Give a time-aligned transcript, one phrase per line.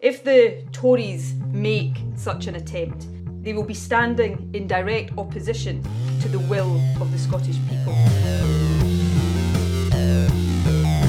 [0.00, 3.06] If the Tories make such an attempt,
[3.42, 5.82] they will be standing in direct opposition
[6.22, 7.92] to the will of the Scottish people.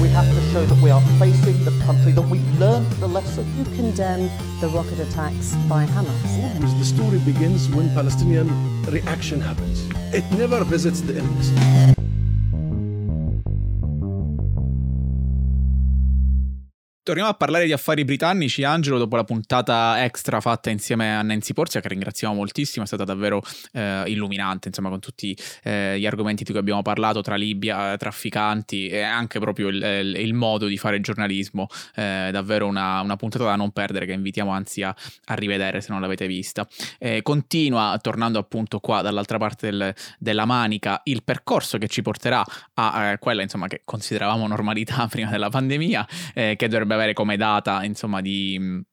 [0.02, 3.46] We have to show that we are facing the country, that we've learned the lesson.
[3.56, 4.28] You condemn
[4.60, 6.54] the rocket attacks by Hamas.
[6.54, 8.50] Always the story begins when Palestinian
[8.84, 9.88] reaction happens.
[10.12, 12.01] It never visits the embassy.
[17.04, 21.52] Torniamo a parlare di affari britannici, Angelo, dopo la puntata extra fatta insieme a Nancy
[21.52, 26.44] Porzia, che ringraziamo moltissimo, è stata davvero eh, illuminante, insomma, con tutti eh, gli argomenti
[26.44, 30.78] di cui abbiamo parlato, tra Libia, trafficanti e anche proprio il, il, il modo di
[30.78, 34.94] fare giornalismo, eh, davvero una, una, puntata da non perdere, che invitiamo anzi a,
[35.24, 36.68] a rivedere se non l'avete vista.
[37.22, 42.44] continua, tornando appunto qua dall'altra parte del, della manica, il percorso che ci porterà
[42.74, 47.36] a eh, quella, insomma, che consideravamo normalità prima della pandemia, eh, che dovrebbe avere come
[47.36, 48.84] data insomma di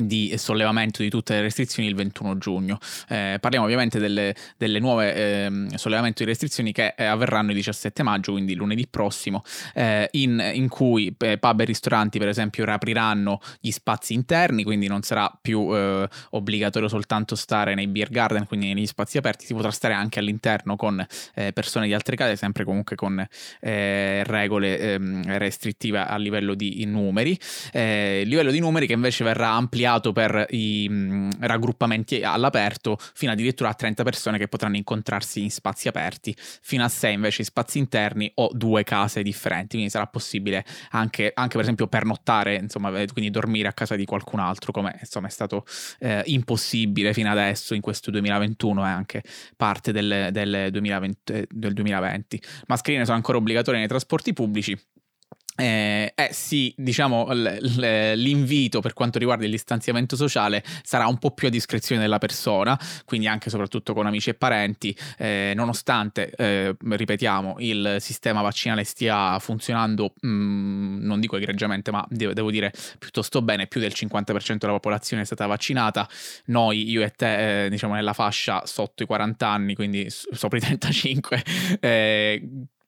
[0.00, 2.78] di sollevamento di tutte le restrizioni il 21 giugno.
[3.08, 8.02] Eh, parliamo ovviamente delle, delle nuove eh, sollevamento di restrizioni che eh, avverranno il 17
[8.02, 9.42] maggio, quindi lunedì prossimo,
[9.74, 14.86] eh, in, in, cui eh, pub e ristoranti per esempio riapriranno gli spazi interni, quindi
[14.86, 19.54] non sarà più eh, obbligatorio soltanto stare nei beer garden, quindi negli spazi aperti, si
[19.54, 21.04] potrà stare anche all'interno con
[21.52, 23.24] persone di altre case, sempre comunque con
[23.60, 27.38] regole ehm, restrittive a livello di numeri.
[27.72, 32.98] il livello di numeri che invece verrà ampliato ampliato per i mh, mm, raggruppamenti all'aperto
[33.14, 37.40] fino addirittura a 30 persone che potranno incontrarsi in spazi aperti, fino a 6 invece
[37.40, 42.56] in spazi interni o due case differenti, quindi sarà possibile anche, anche per esempio pernottare,
[42.56, 45.64] insomma, quindi dormire a casa di qualcun altro, come insomma è stato
[46.00, 49.22] eh, impossibile fino adesso in questo 2021 e anche
[49.56, 52.42] parte del, del, 2020, del 2020.
[52.66, 54.78] Mascherine sono ancora obbligatorie nei trasporti pubblici
[55.58, 61.48] eh, eh, sì, diciamo l'invito per quanto riguarda il distanziamento sociale sarà un po' più
[61.48, 66.76] a discrezione della persona, quindi anche e soprattutto con amici e parenti, eh, nonostante, eh,
[66.78, 72.72] ripetiamo, il sistema vaccinale stia funzionando, mh, mm, non dico egregiamente, ma devo, devo, dire
[72.98, 76.08] piuttosto bene, più del 50% della popolazione è stata vaccinata,
[76.46, 80.60] noi, io e te, eh, diciamo nella fascia sotto i 40 anni, quindi sopra i
[80.60, 81.44] 35,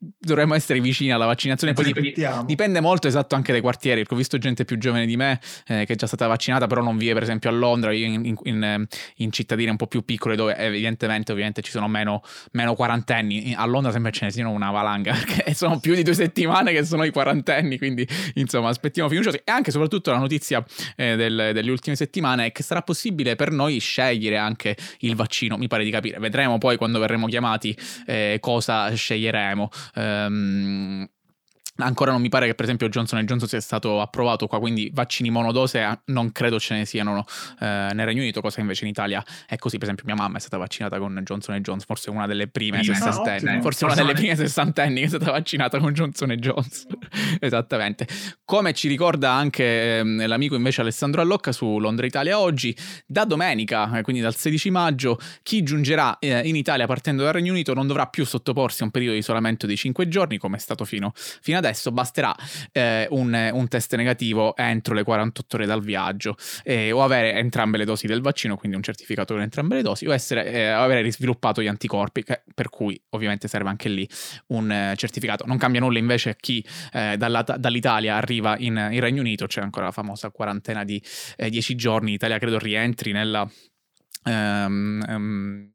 [0.01, 1.75] dovremmo essere vicini alla vaccinazione.
[1.75, 5.17] Poi dip- dipende molto esatto anche dai quartieri, perché ho visto gente più giovane di
[5.17, 8.25] me eh, che è già stata vaccinata, però non vive per esempio a Londra, in,
[8.25, 12.23] in, in, in cittadine un po' più piccole dove evidentemente ovviamente ci sono meno,
[12.53, 13.55] meno, quarantenni.
[13.55, 16.85] A Londra sembra ce ne siano una valanga, perché sono più di due settimane che
[16.85, 19.43] sono i quarantenni, quindi insomma aspettiamo fiduciosi.
[19.45, 20.65] E anche soprattutto la notizia
[20.97, 25.59] eh, del, delle ultime settimane è che sarà possibile per noi scegliere anche il vaccino,
[25.59, 26.19] mi pare di capire.
[26.19, 29.69] Vedremo poi quando verremo chiamati eh, cosa sceglieremo.
[29.97, 31.09] Um,
[31.81, 35.31] Ancora non mi pare che per esempio Johnson Johnson sia stato approvato qua, quindi vaccini
[35.31, 37.25] monodose eh, non credo ce ne siano
[37.61, 39.77] eh, nel Regno Unito, cosa invece in Italia è così.
[39.77, 42.95] Per esempio mia mamma è stata vaccinata con Johnson Johnson, forse una delle prime Prima,
[42.95, 46.99] sessantenni, no, forse una delle prime sessantenni che è stata vaccinata con Johnson Johnson.
[47.41, 48.07] Esattamente.
[48.45, 52.77] Come ci ricorda anche eh, l'amico invece Alessandro Allocca su Londra Italia oggi,
[53.07, 57.53] da domenica, eh, quindi dal 16 maggio, chi giungerà eh, in Italia partendo dal Regno
[57.53, 60.61] Unito non dovrà più sottoporsi a un periodo di isolamento di 5 giorni come è
[60.61, 62.35] stato fino, fino adesso adesso basterà
[62.73, 67.79] eh, un, un, test negativo entro le 48 ore dal viaggio eh, o avere entrambe
[67.79, 71.01] le dosi del vaccino, quindi un certificato con entrambe le dosi, o essere, eh, avere
[71.03, 74.09] risviluppato gli anticorpi, che, per cui ovviamente serve anche lì
[74.49, 75.45] un eh, certificato.
[75.47, 79.87] Non cambia nulla invece chi eh, dalla, dall'Italia arriva in, in, Regno Unito, c'è ancora
[79.87, 81.03] la famosa quarantena di
[81.37, 83.49] 10 eh, giorni, l'Italia credo rientri nella...
[84.23, 85.73] Um, um,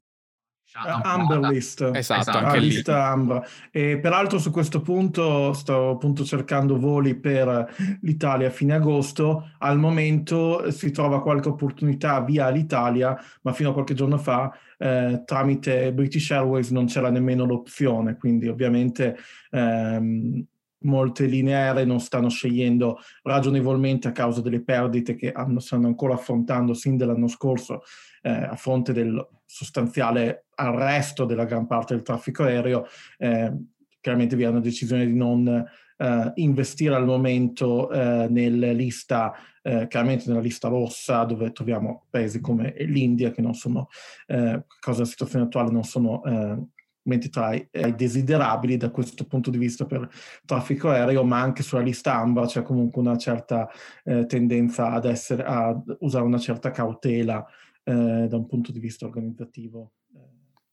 [0.84, 1.90] uh, Amber List.
[1.92, 2.38] Esatto, esatto.
[2.38, 2.68] anche lì.
[2.68, 3.48] lista Amber.
[3.70, 9.50] E peraltro su questo punto sto appunto cercando voli per l'Italia a fine agosto.
[9.58, 15.22] Al momento si trova qualche opportunità via l'Italia, ma fino a qualche giorno fa eh,
[15.24, 19.16] tramite British Airways non c'era nemmeno l'opzione, quindi ovviamente
[19.50, 20.44] ehm,
[20.80, 26.14] molte linee aeree non stanno scegliendo ragionevolmente a causa delle perdite che hanno, stanno ancora
[26.14, 27.82] affrontando sin dall'anno scorso
[28.26, 32.86] eh, a fronte del sostanziale arresto della gran parte del traffico aereo.
[33.18, 33.52] Eh,
[34.00, 35.64] chiaramente vi è una decisione di non
[35.96, 39.32] eh, investire al momento eh, nella lista,
[39.62, 43.88] eh, chiaramente nella lista rossa, dove troviamo paesi come l'India, che non sono,
[44.26, 46.22] eh, causa della situazione attuale, non sono
[47.06, 50.08] mentre tra i, i, desiderabili da questo punto di vista per
[50.44, 53.68] traffico aereo, ma anche sulla lista AMBA c'è comunque una certa
[54.02, 57.46] eh, tendenza ad essere, a usare una certa cautela
[57.86, 59.92] eh, da un punto di vista organizzativo.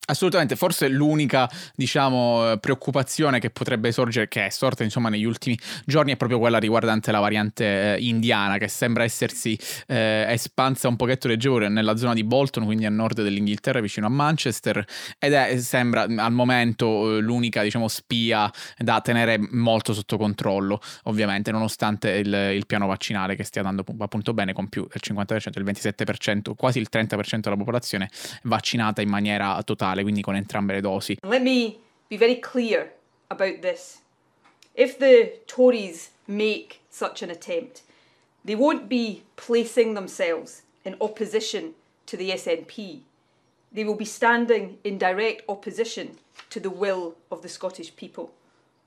[0.06, 5.58] Assolutamente, forse l'unica, diciamo, eh, preoccupazione che potrebbe sorgere, che è sorta insomma negli ultimi
[5.86, 9.58] giorni, è proprio quella riguardante la variante eh, indiana, che sembra essersi
[9.88, 14.10] eh, espansa un pochetto leggevo nella zona di Bolton, quindi a nord dell'Inghilterra, vicino a
[14.10, 14.84] Manchester,
[15.18, 21.50] ed è, sembra al momento eh, l'unica, diciamo, spia da tenere molto sotto controllo, ovviamente,
[21.52, 25.64] nonostante il, il piano vaccinale che stia dando appunto bene, con più del 50%, il
[25.64, 28.10] 27%, quasi il 30% della popolazione
[28.44, 31.18] vaccinata in maniera totale quindi con entrambe le dosi.
[31.22, 32.92] Let me be very clear
[33.30, 34.02] about this.
[34.74, 37.84] If the Tories make such an attempt,
[38.44, 41.76] they won't be placing themselves in opposition
[42.08, 43.02] to the SNP.
[43.72, 46.18] They will be standing in direct opposition
[46.50, 48.32] to the will of the Scottish people.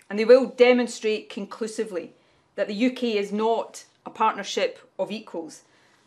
[0.09, 2.13] And they will demonstrate conclusively
[2.55, 5.63] that the UK is not a partnership of equals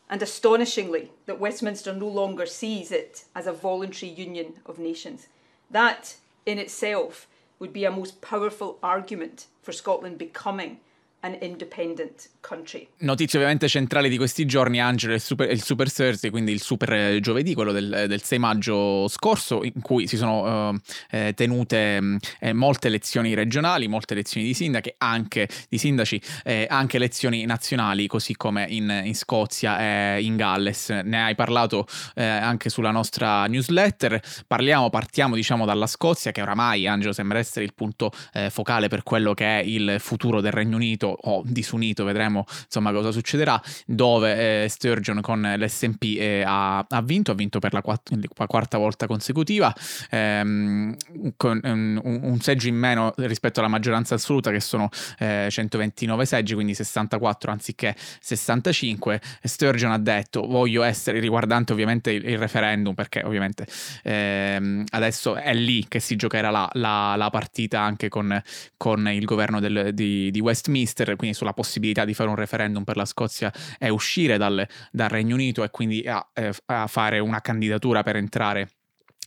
[0.10, 5.28] and astonishingly, that Westminster no longer sees it as a voluntary union of nations.
[5.70, 6.16] That
[6.46, 7.28] in itself
[7.60, 10.80] would be a most powerful argument for Scotland becoming
[11.22, 12.88] an independent country.
[13.00, 16.94] Notizie ovviamente centrali di questi giorni, Angelo, il Super, il super Thursday, quindi il Super
[16.94, 20.80] eh, Giovedì, quello del, del 6 maggio scorso, in cui si sono uh,
[21.12, 26.68] eh, tenute mm, eh, molte elezioni regionali, molte elezioni di sindaci, anche, di sindaci eh,
[26.70, 30.90] anche elezioni nazionali, così come in, in, Scozia e in Galles.
[30.90, 34.22] Ne hai parlato eh, anche sulla nostra newsletter.
[34.48, 39.04] Parliamo, partiamo diciamo dalla Scozia, che oramai, Angelo, sembra essere il punto eh, focale per
[39.04, 44.64] quello che è il futuro del Regno Unito o disunito, vedremo insomma cosa succederà, dove
[44.64, 48.12] eh, Sturgeon con l'SP eh, ha, ha, vinto, ha vinto per la, quatt-
[48.48, 49.74] quarta volta consecutiva,
[50.10, 50.96] ehm,
[51.38, 54.90] con um, un, un, seggio in meno rispetto alla maggioranza assoluta che sono
[55.20, 59.22] eh, 129 seggi, quindi 64 anziché 65.
[59.44, 63.68] Sturgeon ha detto voglio essere riguardante ovviamente il, il referendum perché ovviamente
[64.04, 68.42] ehm, adesso è lì che si giocherà la, la, la partita anche con,
[68.78, 72.84] con il governo del, di, di Westminster Westminster, quindi sulla possibilità di fare un referendum
[72.84, 77.20] per la Scozia e uscire dal, dal Regno Unito e quindi a, eh, a fare
[77.20, 78.70] una candidatura per entrare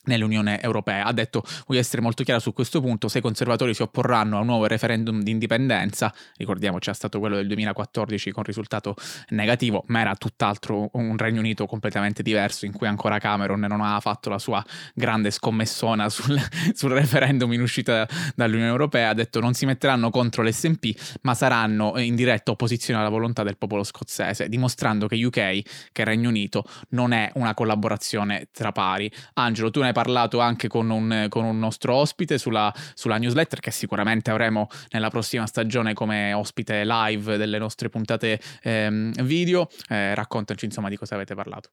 [0.04, 1.04] nell'Unione Europea.
[1.04, 4.40] Ha detto voglio essere molto chiaro su questo punto, se i conservatori si opporranno a
[4.40, 8.94] un nuovo referendum di indipendenza, ricordiamo c'è stato quello del 2014 con risultato
[9.28, 14.00] negativo, ma era tutt'altro un Regno Unito completamente diverso in cui ancora Cameron non aveva
[14.00, 14.64] fatto la sua
[14.94, 16.38] grande scommessona sul,
[16.75, 21.98] sul referendum in uscita dall'Unione Europea, ha detto non si metteranno contro l'SNP, ma saranno
[21.98, 27.12] in diretta opposizione alla volontà del popolo scozzese, dimostrando che UK, che Regno Unito, non
[27.12, 29.10] è una collaborazione tra pari.
[29.34, 33.60] Angelo, tu ne hai parlato anche con un, con un nostro ospite sulla, sulla, newsletter
[33.60, 39.68] che sicuramente avremo nella prossima stagione come ospite live delle nostre puntate ehm, video.
[39.88, 41.70] Eh, raccontaci insomma di cosa avete parlato.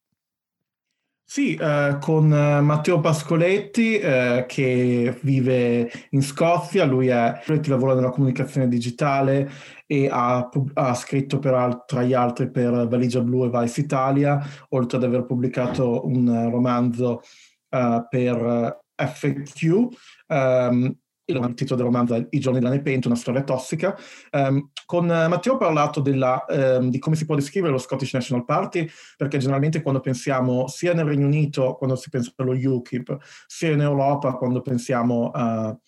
[1.32, 8.10] Sì, eh, con eh, Matteo Pascoletti eh, che vive in Scozia, lui è, lavora nella
[8.10, 9.48] comunicazione digitale
[9.86, 14.98] e ha, ha scritto per, tra gli altri per Valigia Blu e Vice Italia, oltre
[14.98, 17.22] ad aver pubblicato un romanzo
[17.70, 19.88] uh, per FQ.
[20.28, 20.98] Um,
[21.30, 23.96] il titolo del romanzo è I giorni della Nepente, una storia tossica.
[24.32, 28.46] Um, con Matteo ho parlato della, um, di come si può descrivere lo Scottish National
[28.46, 33.72] Party, perché generalmente quando pensiamo sia nel Regno Unito, quando si pensa allo UKIP, sia
[33.72, 35.80] in Europa, quando pensiamo uh,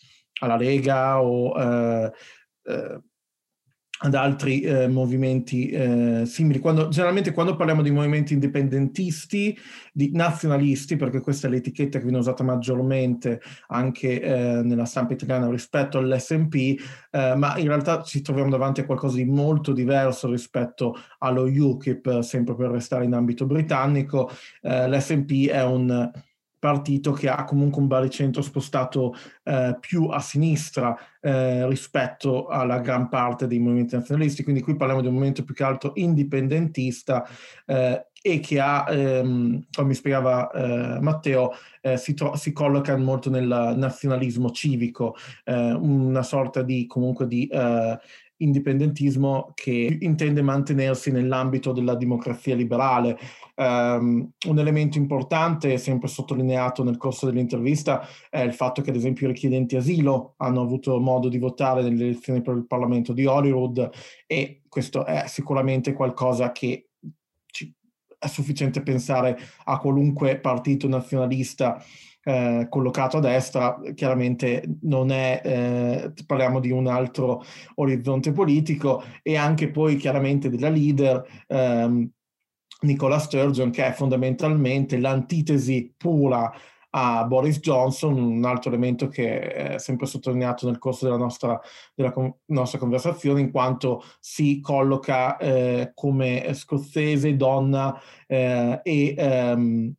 [0.42, 2.12] alla Lega o uh,
[2.64, 3.04] uh,
[4.04, 6.60] ad altri eh, movimenti eh, simili.
[6.60, 9.58] Quando, generalmente quando parliamo di movimenti indipendentisti,
[9.94, 15.50] di nazionalisti, perché questa è l'etichetta che viene usata maggiormente anche eh, nella stampa italiana
[15.50, 16.56] rispetto all'SNP,
[17.12, 22.22] eh, ma in realtà ci troviamo davanti a qualcosa di molto diverso rispetto allo UKIP,
[22.22, 24.32] sempre per restare in ambito britannico.
[24.62, 26.12] Eh, L'SNP è un
[26.62, 33.10] partito che ha comunque un baricentro spostato eh, più a sinistra eh, rispetto alla gran
[33.10, 37.28] parte dei movimenti nazionalisti, quindi qui parliamo di un movimento più che altro indipendentista
[37.66, 43.32] eh, e che ha, ehm, come spiegava eh, Matteo, eh, si, tro- si, colloca molto
[43.32, 47.50] nel nazionalismo civico, eh, una sorta di comunque di
[48.44, 53.18] indipendentismo che intende mantenersi nell'ambito della democrazia liberale.
[53.56, 59.28] Um, un elemento importante, sempre sottolineato nel corso dell'intervista, è il fatto che ad esempio
[59.28, 63.90] i richiedenti asilo hanno avuto modo di votare nelle elezioni per il Parlamento di Holyrood
[64.26, 66.90] e questo è sicuramente qualcosa che
[67.46, 67.74] ci,
[68.18, 71.84] è sufficiente pensare a qualunque partito nazionalista
[72.24, 77.44] eh, collocato a destra, chiaramente non è, eh, parliamo di un altro
[77.76, 81.26] orizzonte politico e anche poi chiaramente della leader.
[81.48, 82.10] Ehm,
[82.82, 86.52] Nicola Sturgeon, che è fondamentalmente l'antitesi pura
[86.94, 91.60] a Boris Johnson, un altro elemento che è sempre sottolineato nel corso della nostra,
[91.94, 99.16] della con- nostra conversazione, in quanto si colloca eh, come scozzese, donna eh, e...
[99.18, 99.96] Um,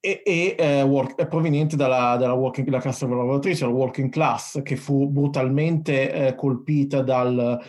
[0.00, 4.62] e, e eh, work, è proveniente dalla, dalla, working, dalla classe lavoratrice, la working class,
[4.62, 7.60] che fu brutalmente eh, colpita dal,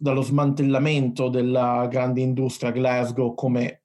[0.00, 3.82] dallo smantellamento della grande industria Glasgow, come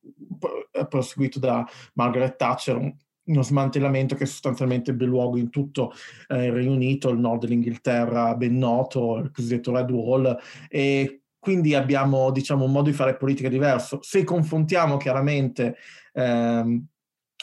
[0.90, 2.94] proseguito da Margaret Thatcher,
[3.24, 5.94] uno smantellamento che sostanzialmente ebbe luogo in tutto
[6.28, 11.76] eh, il Regno Unito, il nord dell'Inghilterra ben noto, il cosiddetto Red Wall, e quindi
[11.76, 14.00] abbiamo diciamo, un modo di fare politica diverso.
[14.02, 15.76] Se confrontiamo chiaramente
[16.14, 16.86] ehm,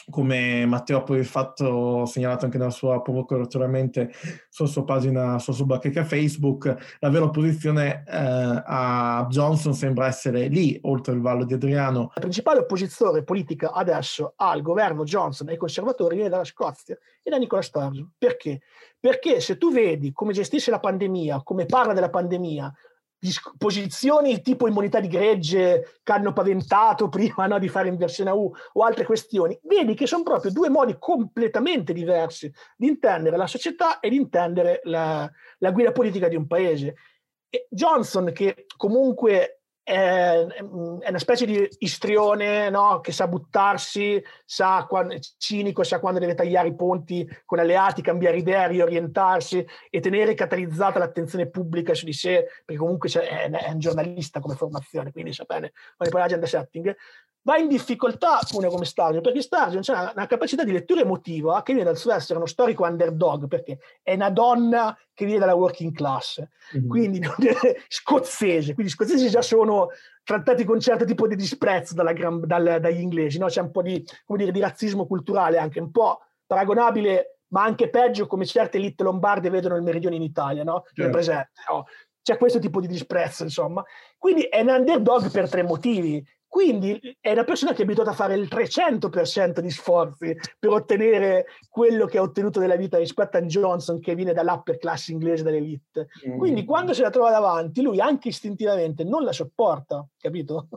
[0.09, 4.11] come Matteo ha poi fatto, segnalato anche nella sua provocatoriamente
[4.49, 10.47] sulla sua pagina, sulla sua bacheca Facebook, la vera opposizione eh, a Johnson sembra essere
[10.47, 12.11] lì, oltre il Vallo di Adriano.
[12.13, 17.29] La principale opposizione politica adesso al governo Johnson e ai conservatori viene dalla Scozia e
[17.29, 18.11] da Nicola Sturgeon.
[18.17, 18.61] Perché?
[18.99, 22.73] Perché se tu vedi come gestisce la pandemia, come parla della pandemia,
[23.57, 28.51] posizioni tipo immunità di gregge che hanno paventato prima no, di fare inversione a U
[28.73, 33.99] o altre questioni, vedi che sono proprio due modi completamente diversi di intendere la società
[33.99, 36.95] e di intendere la, la guida politica di un paese.
[37.49, 39.58] E Johnson, che comunque
[39.89, 42.99] è, è una specie di istrione no?
[42.99, 48.37] che sa buttarsi, sa quando, cinico, sa quando deve tagliare i ponti con alleati, cambiare
[48.37, 53.79] idea, riorientarsi e tenere catalizzata l'attenzione pubblica su di sé, perché comunque è, è un
[53.79, 56.95] giornalista come formazione, quindi sa bene manipolare agenda setting
[57.49, 61.73] va in difficoltà uno come Sturgeon, perché Sturgeon ha una capacità di lettura emotiva che
[61.73, 65.91] viene dal suo essere uno storico underdog, perché è una donna che viene dalla working
[65.91, 66.43] class,
[66.77, 66.87] mm-hmm.
[66.87, 67.19] quindi
[67.89, 69.87] scozzese, quindi gli scozzesi già sono
[70.23, 73.47] trattati con certo tipo di disprezzo gran, dal, dagli inglesi, no?
[73.47, 78.27] c'è un po' di, dire, di razzismo culturale anche un po' paragonabile ma anche peggio
[78.27, 80.83] come certe elite lombarde vedono il meridione in Italia, no?
[80.93, 81.11] Certo.
[81.11, 81.85] presente, no?
[82.21, 83.83] C'è questo tipo di disprezzo, insomma.
[84.15, 86.23] Quindi è un underdog per tre motivi.
[86.49, 91.45] Quindi è una persona che è abituata a fare il 300% di sforzi per ottenere
[91.69, 96.07] quello che ha ottenuto nella vita rispetto a Johnson che viene dall'upper class inglese, dall'elite.
[96.39, 100.67] Quindi quando se la trova davanti, lui anche istintivamente non la sopporta, capito?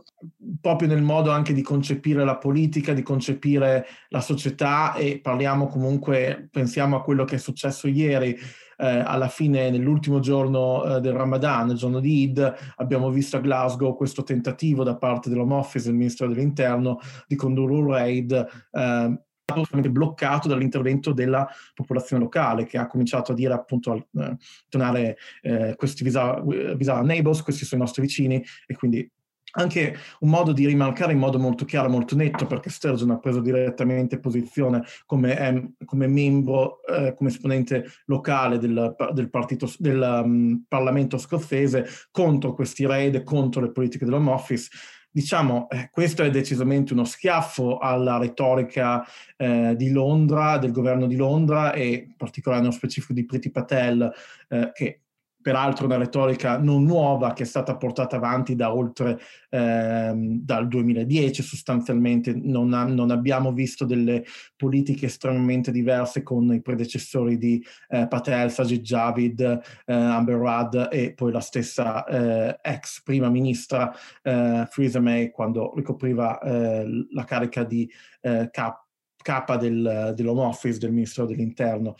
[0.61, 6.49] Proprio nel modo anche di concepire la politica, di concepire la società e parliamo comunque,
[6.51, 8.37] pensiamo a quello che è successo ieri
[8.85, 13.95] alla fine, nell'ultimo giorno eh, del Ramadan, il giorno di Eid, abbiamo visto a Glasgow
[13.95, 18.31] questo tentativo da parte dell'Home Office del Ministro dell'Interno di condurre un raid
[18.71, 24.37] eh, assolutamente bloccato dall'intervento della popolazione locale che ha cominciato a dire appunto a eh,
[24.69, 26.41] tornare eh, questi visa,
[26.75, 29.09] visa neighbors, questi sono i nostri vicini e quindi
[29.55, 33.39] anche un modo di rimarcare in modo molto chiaro, molto netto, perché Sturgeon ha preso
[33.39, 40.63] direttamente posizione come, eh, come membro, eh, come esponente locale del, del, partito, del um,
[40.67, 44.69] Parlamento scozzese contro questi raid, contro le politiche dell'Home Office.
[45.15, 49.05] Diciamo, eh, questo è decisamente uno schiaffo alla retorica
[49.37, 54.11] eh, di Londra, del governo di Londra e in particolare nello specifico di Priti Patel,
[54.49, 55.02] eh, che
[55.43, 59.19] peraltro una retorica non nuova che è stata portata avanti da oltre
[59.49, 64.23] ehm, dal 2010 sostanzialmente non, ha, non, abbiamo visto delle
[64.55, 71.13] politiche estremamente diverse con i predecessori di eh, Patel, Sajid Javid, eh, Amber Rudd e
[71.13, 77.63] poi la stessa eh, ex prima ministra eh, Theresa May quando ricopriva eh, la carica
[77.63, 77.89] di
[78.21, 78.85] eh, cap-
[79.21, 81.95] capa del, dell'Home Office del Ministero dell'Interno.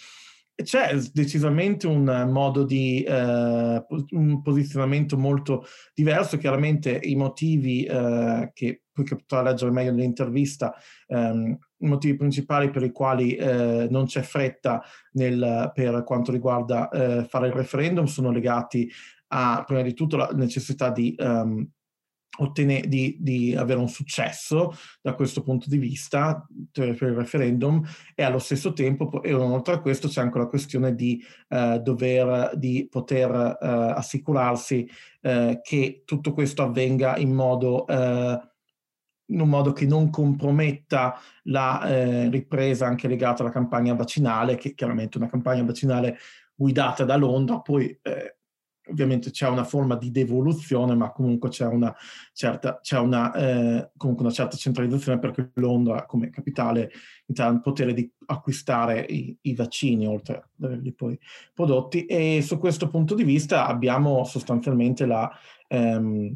[0.55, 8.83] C'è decisamente un modo di eh, un posizionamento molto diverso, chiaramente i motivi eh, che
[8.93, 10.75] poi che potrà leggere meglio nell'intervista,
[11.07, 14.83] ehm, i motivi principali per i quali eh, non c'è fretta
[15.13, 18.89] nel, per quanto riguarda eh, fare il referendum sono legati
[19.29, 21.67] a prima di tutto la necessità di um,
[22.37, 27.85] ottenere, di, di, avere un successo da questo punto di vista per il referendum
[28.15, 32.51] e allo stesso tempo, e oltre a questo c'è anche la questione di eh, dover,
[32.55, 34.89] di poter eh, assicurarsi
[35.21, 38.39] eh, che tutto questo avvenga in modo, eh,
[39.27, 44.73] in un modo che non comprometta la eh, ripresa anche legata alla campagna vaccinale, che
[44.73, 46.17] chiaramente è una campagna vaccinale
[46.55, 48.32] guidata da Londra, poi eh,
[48.89, 51.95] ovviamente c'è una forma di devoluzione, ma comunque c'è una
[52.33, 56.91] certa, c'è una, eh, comunque una certa centralizzazione perché Londra come capitale
[57.35, 61.17] ha il potere di acquistare i, i vaccini oltre ad averli poi
[61.53, 62.05] prodotti.
[62.05, 65.31] E su questo punto di vista abbiamo sostanzialmente la,
[65.67, 66.35] ehm, eh,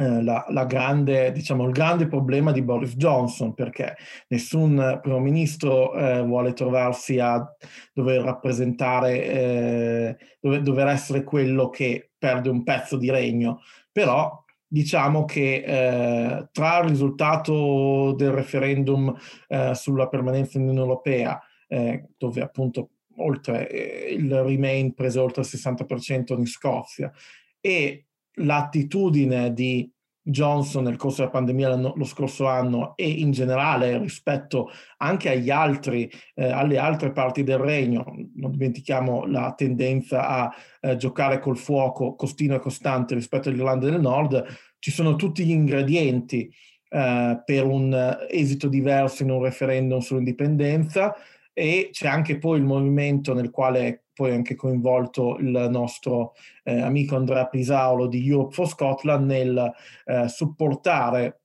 [0.00, 3.96] la, la grande, diciamo, il grande problema di Boris Johnson, perché
[4.28, 7.44] nessun primo ministro eh, vuole trovarsi a
[7.92, 13.60] dover rappresentare, eh, dover, dover, essere quello che perde un pezzo di regno,
[13.92, 19.14] però diciamo che eh, tra il risultato del referendum
[19.48, 23.64] eh, sulla permanenza nell'Unione Europea, eh, dove appunto oltre
[24.10, 27.12] il Remain prese oltre il 60% in Scozia,
[27.60, 28.06] e
[28.40, 29.90] l'attitudine di
[30.22, 36.10] Johnson nel corso della pandemia lo scorso anno e in generale rispetto anche agli altri,
[36.34, 38.04] eh, alle altre parti del regno,
[38.34, 44.00] non dimentichiamo la tendenza a eh, giocare col fuoco continua e costante rispetto all'Irlanda del
[44.00, 44.44] Nord,
[44.78, 46.52] ci sono tutti gli ingredienti
[46.88, 51.14] eh, per un esito diverso in un referendum sull'indipendenza
[51.60, 56.32] e c'è anche poi il movimento nel quale poi anche coinvolto il nostro
[56.64, 59.70] eh, amico Andrea Pisaulo di Europe for Scotland nel
[60.06, 61.40] eh, supportare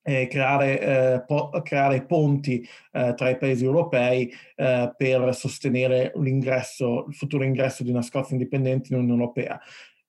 [0.00, 7.04] e creare, eh, po- creare, ponti eh, tra i paesi europei eh, per sostenere l'ingresso,
[7.08, 9.60] il futuro ingresso di una Scozia indipendente nell'Unione Europea.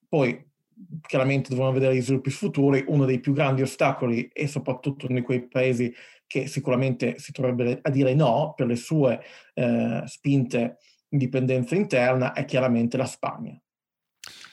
[0.07, 0.51] Poi
[1.01, 5.21] chiaramente dovremo vedere gli sviluppi futuri, uno dei più grandi ostacoli e soprattutto uno di
[5.21, 5.93] quei paesi
[6.33, 9.21] che sicuramente si troverebbe a dire no per le sue
[9.53, 10.77] eh, spinte
[11.09, 13.55] indipendenza interna è chiaramente la Spagna.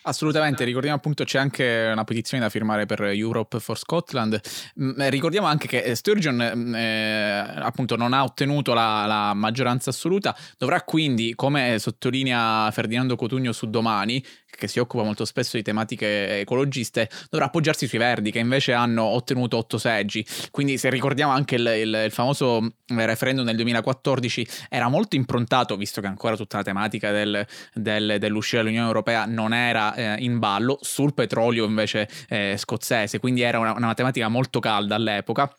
[0.03, 4.39] Assolutamente, ricordiamo appunto c'è anche una petizione da firmare per Europe for Scotland.
[4.79, 9.33] Mm, eh, ricordiamo anche che eh, Sturgeon mm, eh, appunto non ha ottenuto la, la,
[9.33, 14.23] maggioranza assoluta, dovrà quindi, come sottolinea Ferdinando Cotugno su Domani,
[14.57, 19.05] che si occupa molto spesso di tematiche ecologiste, dovrà appoggiarsi sui Verdi che invece hanno
[19.05, 20.25] ottenuto otto seggi.
[20.51, 25.77] Quindi se ricordiamo anche il, il, il famoso mm, referendum del 2014 era molto improntato,
[25.77, 30.39] visto che ancora tutta la tematica del, del, dell'uscita dall'Unione Europea non era eh, in
[30.39, 35.53] ballo sul petrolio invece eh, scozzese, quindi era una, una matematica molto calda all'epoca.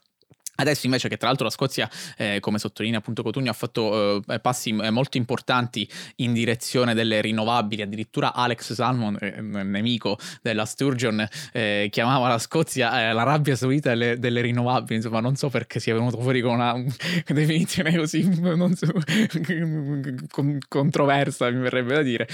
[0.55, 4.39] Adesso invece che tra l'altro la Scozia, eh, come sottolinea appunto Cotugno, ha fatto eh,
[4.39, 11.27] passi eh, molto importanti in direzione delle rinnovabili, addirittura Alex Salmon, eh, nemico della Sturgeon,
[11.51, 15.79] eh, chiamava la Scozia eh, la rabbia saudita delle, delle, rinnovabili, insomma non so perché
[15.79, 16.73] sia venuto fuori con una
[17.25, 18.29] definizione così
[18.75, 18.91] so,
[20.67, 22.27] controversa, mi verrebbe da dire,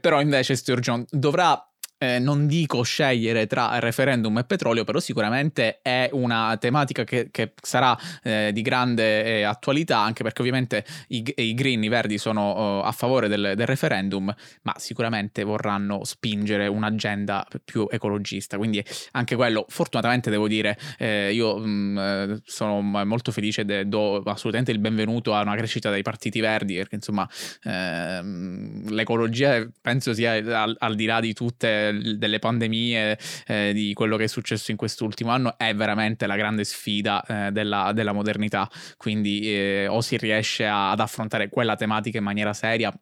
[0.00, 1.67] però invece Sturgeon dovrà
[1.98, 7.52] eh, non dico scegliere tra referendum e petrolio, però sicuramente è una tematica che, che
[7.60, 12.80] sarà eh, di grande eh, attualità, anche perché ovviamente i, i green, i verdi sono
[12.80, 14.32] uh, a favore del, del, referendum,
[14.62, 18.56] ma sicuramente vorranno spingere un'agenda più ecologista.
[18.56, 18.82] Quindi
[19.12, 24.22] anche quello, fortunatamente devo dire, eh, io mh, mm, eh, sono molto felice e do
[24.22, 27.28] assolutamente il benvenuto a una crescita dei partiti verdi, perché insomma
[27.64, 34.16] ehm, l'ecologia penso sia al, al di là di tutte delle pandemie, eh, di quello
[34.16, 38.68] che è successo in quest'ultimo anno, è veramente la grande sfida eh, della, della, modernità.
[38.96, 42.92] Quindi eh, o si riesce a, ad affrontare quella tematica in maniera seria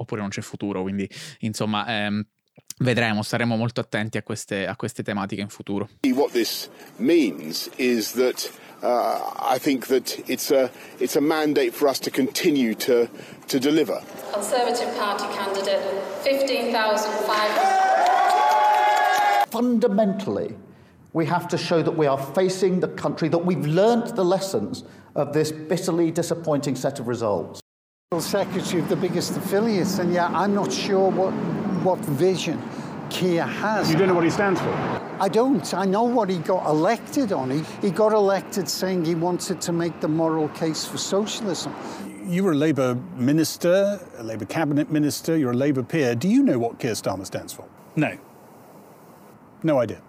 [0.00, 0.82] oppure non c'è futuro.
[0.82, 1.08] Quindi
[1.40, 1.86] insomma...
[1.86, 2.26] Ehm,
[2.80, 5.88] Vedremo, staremo molto attenti a queste, a queste tematiche in futuro.
[6.04, 11.88] What this means is that uh, I think that it's a, it's a mandate for
[11.88, 13.08] us to continue to,
[13.48, 14.02] to deliver.
[14.32, 15.82] Conservative Party candidate,
[16.22, 17.88] 15,500
[19.50, 20.54] fundamentally,
[21.12, 24.84] we have to show that we are facing the country, that we've learnt the lessons
[25.14, 27.60] of this bitterly disappointing set of results.
[28.18, 31.32] Secretary of the biggest affiliates, and yeah, I'm not sure what,
[31.82, 32.62] what vision
[33.10, 33.90] Kia has.
[33.90, 34.70] You don't know what he stands for?
[35.20, 35.74] I don't.
[35.74, 37.50] I know what he got elected on.
[37.50, 41.74] He, he got elected saying he wanted to make the moral case for socialism.
[42.26, 46.14] You were a Labour minister, a Labour cabinet minister, you're a Labour peer.
[46.14, 47.64] Do you know what Keir Starmer stands for?
[47.96, 48.18] No.
[49.62, 50.02] No idea.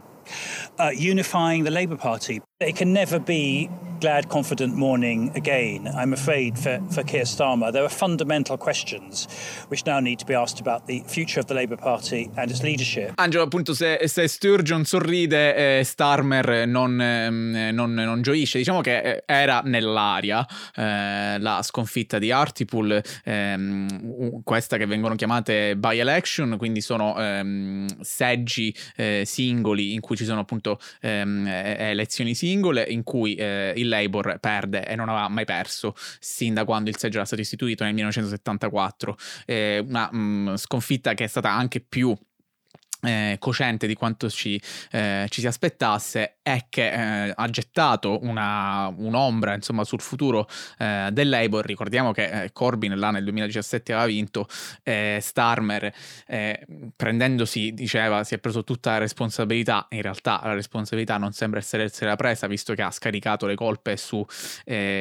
[0.77, 2.41] Uh, unifying the Labour Party.
[2.61, 3.69] It can never be
[3.99, 7.71] glad, confident morning again, I'm afraid, for, for Keir Starmer.
[7.71, 9.27] There are fundamental questions
[9.67, 12.61] which now need to be asked about the future of the Labour Party and its
[12.61, 13.11] leadership.
[13.15, 18.57] Angelo, appunto, se, se Sturgeon sorride, eh, Starmer non, eh, non, non, gioisce.
[18.57, 25.75] Diciamo che eh, era nell'aria eh, la sconfitta di Artipool, ehm, questa che vengono chiamate
[25.75, 32.48] by-election, quindi sono ehm, seggi eh, singoli in cui ci sono appunto ehm, elezioni singole,
[32.51, 36.97] in cui eh, il Labour perde e non aveva mai perso sin da quando il
[36.97, 39.17] seggio era stato istituito nel 1974.
[39.45, 42.15] Eh, una mh, mm, sconfitta che è stata anche più
[43.01, 48.87] eh, cosciente di quanto ci, eh, ci, si aspettasse è che eh, ha gettato una,
[48.95, 51.65] un'ombra insomma, sul futuro eh, del Labour.
[51.65, 54.47] Ricordiamo che eh, Corbyn là nel 2017 aveva vinto,
[54.83, 55.93] eh, Starmer
[56.95, 59.87] prendendosi, diceva, si è preso tutta la responsabilità.
[59.91, 64.25] In realtà la responsabilità non sembra essere presa, visto che ha scaricato le colpe su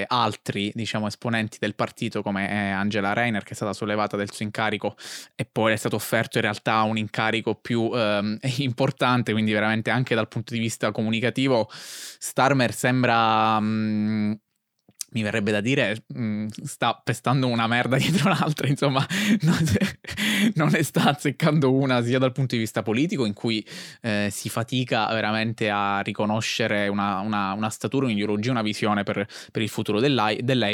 [0.06, 4.96] altri diciamo, esponenti del partito come Angela Reiner, che è stata sollevata del suo incarico
[5.34, 10.14] e poi è stato offerto in realtà un incarico più eh, importante, quindi veramente anche
[10.14, 13.60] dal punto di vista comunicativo Starmer sembra...
[13.60, 14.32] Mh, mm,
[15.10, 19.06] mi verrebbe da dire, mh, mm, sta pestando una merda dietro l'altra, insomma,
[19.42, 19.58] non,
[20.54, 23.64] non, ne sta azzeccando una sia dal punto di vista politico, in cui
[24.02, 29.62] eh, si fatica veramente a riconoscere una, una, una statura, un'ideologia, una visione per, per
[29.62, 30.66] il futuro del, del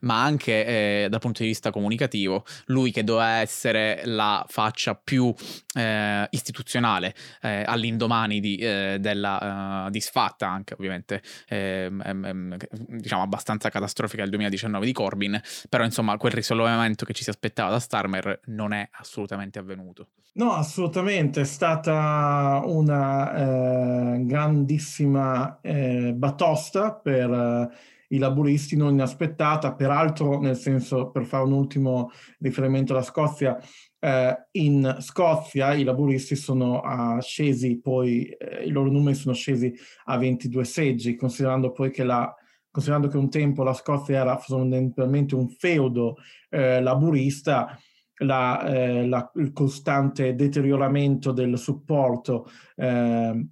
[0.00, 5.34] ma anche eh, dal punto di vista comunicativo, lui che doveva essere la faccia più
[5.74, 12.56] eh, istituzionale eh, all'indomani di, eh, della uh, disfatta, anche ovviamente, ehm, ehm,
[12.88, 17.30] diciamo abbastanza abbastanza catastrofica del 2019 di Corbyn, però insomma quel risollevamento che ci si
[17.30, 20.08] aspettava da Starmer non è assolutamente avvenuto.
[20.34, 27.68] No, assolutamente, è stata una eh, grandissima eh, batosta per eh,
[28.08, 33.58] i laburisti, non inaspettata, peraltro nel senso, per fare un ultimo riferimento alla Scozia,
[33.98, 39.72] eh, in Scozia i laburisti sono uh, scesi poi, eh, i loro numeri sono scesi
[40.04, 42.32] a 22 seggi, considerando poi che la
[42.76, 46.18] considerando che un tempo la Scozia era fondamentalmente un feudo
[46.50, 47.74] eh, laburista,
[48.18, 53.46] la, eh, la, il costante deterioramento del supporto eh,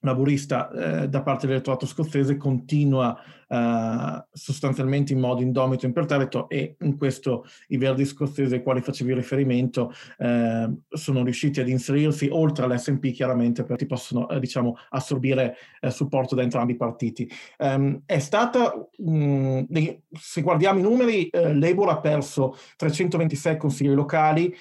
[0.00, 0.70] laburista
[1.02, 6.96] eh, da parte dell'elettorato scozzese continua eh, sostanzialmente in modo indomito e imperterrito e in
[6.96, 13.10] questo i verdi scozzesi ai quali facevi riferimento eh, sono riusciti ad inserirsi oltre all'SNP
[13.10, 17.30] chiaramente perché possono eh, diciamo assorbire eh, supporto da entrambi i partiti.
[17.58, 19.62] Um, è stata, mh,
[20.12, 24.54] se guardiamo i numeri, eh, Labour ha perso 326 consigli locali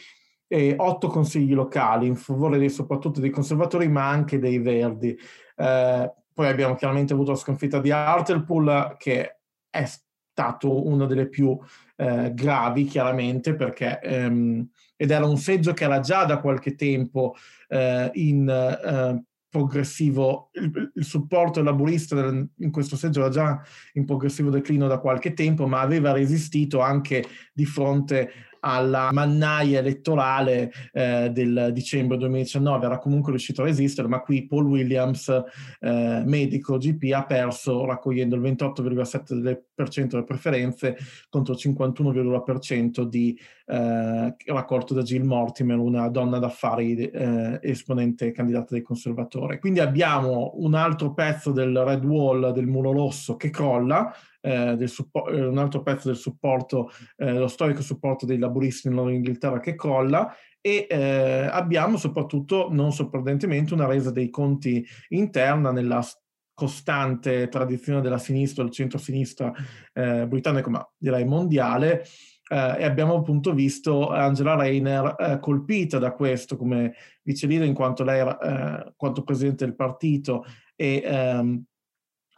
[0.48, 5.18] e otto consigli locali in favore dei, soprattutto dei conservatori, ma anche dei verdi.
[5.56, 11.58] Eh, poi abbiamo chiaramente avuto la sconfitta di Hartlepool, che è stato una delle più
[11.96, 17.36] eh, gravi, chiaramente, perché ehm, ed era un seggio che era già da qualche tempo
[17.68, 22.16] eh, in eh, progressivo, il, il, supporto laburista
[22.58, 23.62] in questo seggio era già
[23.94, 28.32] in progressivo declino da qualche tempo, ma aveva resistito anche di fronte
[28.72, 34.66] alla mannaia elettorale eh, del dicembre 2019, era comunque riuscito a resistere, ma qui Paul
[34.66, 35.30] Williams,
[35.80, 40.98] eh, medico GP, ha perso raccogliendo il 28,7% delle preferenze
[41.30, 43.38] contro il 51,1% di
[43.70, 49.60] eh, raccolto da Jill Mortimer, una donna d'affari eh, esponente candidata dei conservatori.
[49.60, 55.28] Quindi abbiamo un altro pezzo del Red Wall, del muro rosso, che crolla, eh, suppo-
[55.28, 59.76] eh, un altro pezzo del supporto, eh, lo storico supporto dei laburisti in Inghilterra che
[59.76, 66.02] crolla e eh, abbiamo soprattutto, non sorprendentemente, una resa dei conti interna nella
[66.54, 69.54] costante tradizione della sinistra, del centro-sinistra
[70.28, 72.04] britannico, ma direi mondiale,
[72.50, 78.04] e abbiamo appunto visto Angela Rayner eh, colpita da questo come vice leader in quanto
[78.04, 81.64] lei era eh, quanto presidente del partito e ehm,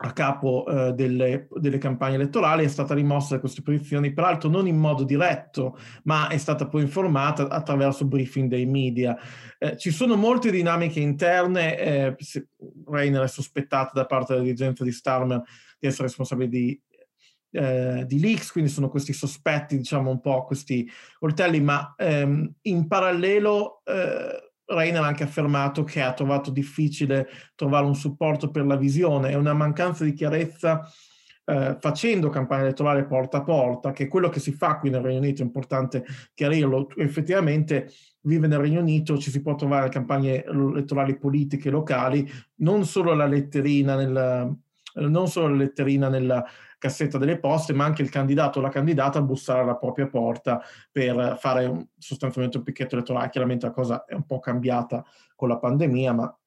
[0.02, 4.66] a capo eh, delle, delle, campagne elettorali, è stata rimossa da queste posizioni, peraltro non
[4.66, 9.18] in modo diretto, ma è stata poi informata attraverso briefing dei media.
[9.58, 12.16] Eh, ci sono molte dinamiche interne, eh,
[12.88, 15.44] Reiner è sospettata da parte della dirigenza di Starmer
[15.78, 16.82] di essere responsabile di,
[17.52, 22.88] eh, di leaks, quindi sono questi sospetti, diciamo un po' questi coltelli, ma ehm, in
[22.88, 28.76] parallelo eh, Reiner ha anche affermato che ha trovato difficile trovare un supporto per la
[28.76, 29.32] visione.
[29.32, 30.88] E una mancanza di chiarezza
[31.46, 35.02] eh, facendo campagna elettorale porta a porta, che è quello che si fa qui nel
[35.02, 40.44] Regno Unito, è importante chiarirlo, effettivamente vive nel Regno Unito, ci si può trovare campagne
[40.44, 44.56] elettorali politiche locali, non solo la letterina nel,
[44.96, 46.46] non solo la letterina nella
[46.78, 50.62] cassetta delle poste, ma anche il candidato o la candidata a bussare alla propria porta
[50.92, 53.30] per fare un, sostanzialmente un picchetto elettorale.
[53.30, 56.38] Chiaramente la cosa è un po' cambiata con la pandemia, ma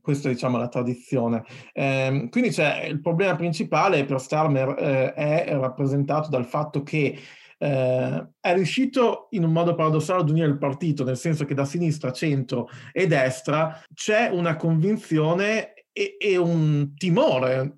[0.00, 1.44] questa diciamo, è la tradizione.
[1.72, 7.18] Eh, quindi c'è, il problema principale per Starmer eh, è rappresentato dal fatto che
[7.62, 11.64] eh, è riuscito in un modo paradossale ad unire il partito, nel senso che da
[11.64, 17.76] sinistra, centro e destra c'è una convinzione e, e un timore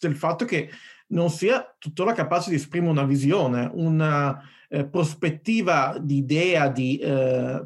[0.00, 0.70] del fatto che
[1.08, 7.64] non sia tuttora capace di esprimere una visione, una eh, prospettiva di idea, di, eh,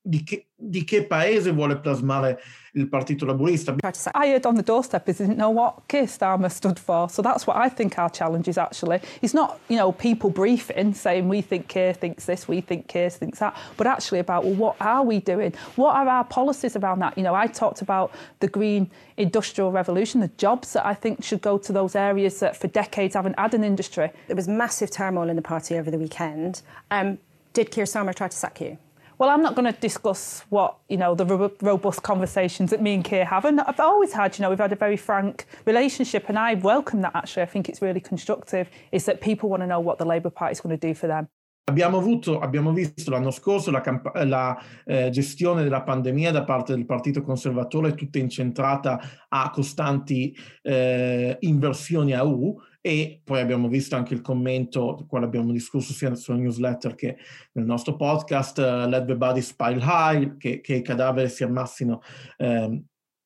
[0.00, 2.40] di che, di che paese vuole plasmare
[2.74, 3.74] il Partito Laburista.
[4.14, 7.08] I heard on the doorstep is didn't know what Keir Starmer stood for.
[7.10, 9.00] So that's what I think our challenge is actually.
[9.20, 13.10] It's not, you know, people briefing saying we think Keir thinks this, we think Keir
[13.10, 15.52] thinks that, but actually about, well, what are we doing?
[15.76, 17.16] What are our policies around that?
[17.18, 21.42] You know, I talked about the green industrial revolution, the jobs that I think should
[21.42, 24.10] go to those areas that for decades haven't had an industry.
[24.28, 26.62] There was massive turmoil in the party over the weekend.
[26.90, 27.18] Um,
[27.52, 28.78] did Keir Starmer try to sack you?
[29.22, 32.94] Well, I'm not going to discuss what you know the ro- robust conversations that me
[32.94, 36.28] and Keir have, and I've always had, you know, we've had a very frank relationship,
[36.28, 37.14] and I welcome that.
[37.14, 38.68] Actually, I think it's really constructive.
[38.90, 41.06] Is that people want to know what the Labour Party is going to do for
[41.06, 41.28] them.
[41.70, 46.74] Abbiamo, avuto, abbiamo visto l'anno scorso la, camp- la eh, gestione della pandemia da parte
[46.74, 53.94] del Partito Conservatore tutta incentrata a costanti eh, inversioni a U e poi abbiamo visto
[53.94, 57.16] anche il commento, del quale abbiamo discusso sia sulla newsletter che
[57.52, 62.02] nel nostro podcast, uh, Let the Body Spile High, che, che i cadaveri si ammassino
[62.38, 62.82] eh,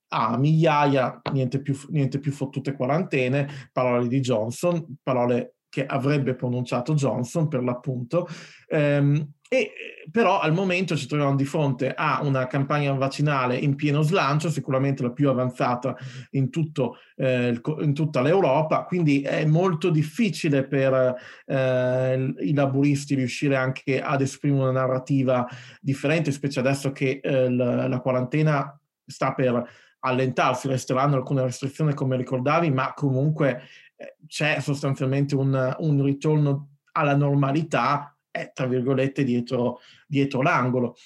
[0.09, 6.95] a migliaia, niente più, niente più fottute quarantene, parole di Johnson, parole che avrebbe pronunciato
[6.95, 8.27] Johnson per l'appunto.
[8.69, 9.73] Um, e,
[10.11, 15.03] però al momento ci troviamo di fronte a una campagna vaccinale in pieno slancio, sicuramente
[15.03, 15.97] la più avanzata
[16.31, 23.57] in, tutto, eh, in tutta l'Europa, quindi è molto difficile per eh, i laburisti riuscire
[23.57, 25.47] anche ad esprimere una narrativa
[25.81, 29.69] differente, specie adesso che eh, la, la quarantena sta per
[30.01, 33.63] allentarsi, resteranno alcune restrizioni come ricordavi, ma comunque
[33.97, 40.97] eh, c'è sostanzialmente un, un ritorno alla normalità è, tra virgolette, dietro, dietro l'angolo.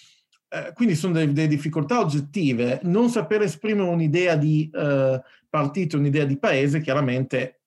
[0.48, 2.80] Eh, quindi sono delle, delle, difficoltà oggettive.
[2.82, 7.60] Non sapere esprimere un'idea di eh, partito, un'idea di paese, chiaramente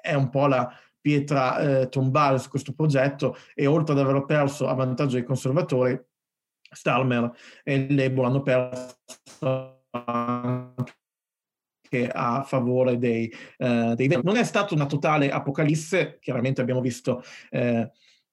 [0.00, 4.68] è un po' la pietra eh, tombale su questo progetto e oltre ad averlo perso
[4.68, 5.98] a vantaggio dei conservatori,
[6.70, 10.96] Stalmer e Labour hanno perso anche
[12.12, 14.08] a favore dei, uh, dei...
[14.22, 17.22] Non è stata una totale apocalisse, chiaramente abbiamo visto...
[17.50, 17.90] Eh,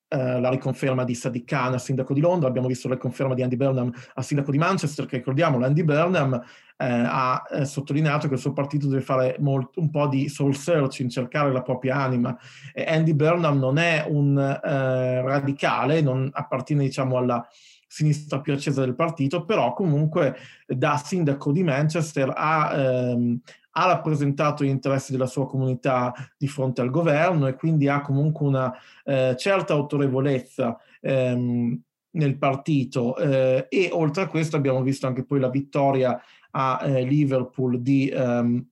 [0.07, 3.41] Uh, la riconferma di Sadiq Khan a sindaco di Londra, abbiamo visto la riconferma di
[3.41, 6.43] Andy Burnham a sindaco di Manchester, che ricordiamo, Andy Burnham uh,
[6.77, 11.09] ha uh, sottolineato che il suo partito deve fare molto, un po' di soul searching,
[11.09, 12.37] cercare la propria anima.
[12.71, 17.43] E Andy Burnham non è un radicale, non appartiene diciamo alla
[17.87, 20.35] sinistra più accesa del partito, però comunque
[20.67, 22.73] da sindaco di Manchester ha...
[22.75, 23.41] Um,
[23.77, 28.45] ha rappresentato gli interessi della sua comunità di fronte al governo e quindi ha comunque
[28.45, 35.25] una eh, certa autorevolezza ehm, nel partito eh, e oltre a questo abbiamo visto anche
[35.25, 36.19] poi la vittoria
[36.51, 38.65] a eh, Liverpool di, ehm,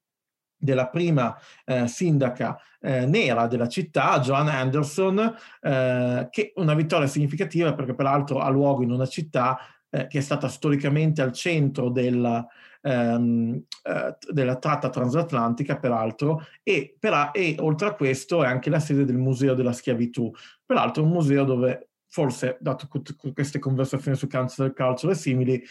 [0.56, 5.20] della prima eh, sindaca eh, nera della città, Joan Anderson,
[5.62, 9.60] eh, che è una vittoria significativa perché peraltro ha luogo in una città
[9.94, 12.44] che è stata storicamente al centro della,
[12.84, 18.80] ehm, eh, della tratta transatlantica, peraltro, e, per, e oltre a questo è anche la
[18.80, 20.32] sede del Museo della Schiavitù,
[20.66, 22.88] peraltro un museo dove forse, dato
[23.34, 25.64] queste conversazioni su cancel culture e simili,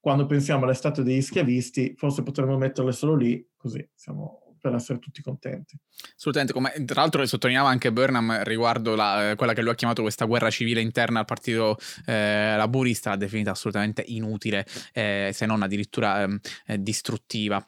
[0.00, 4.98] quando pensiamo alle statue degli schiavisti, forse potremmo metterle solo lì, così siamo per essere
[4.98, 5.76] tutti contenti.
[6.16, 10.24] Assolutamente, come tra l'altro sottolineava anche Burnham riguardo la, quella che lui ha chiamato questa
[10.24, 16.22] guerra civile interna al partito eh, laburista, l'ha definita assolutamente inutile, eh, se non addirittura
[16.22, 17.64] ehm, eh, distruttiva.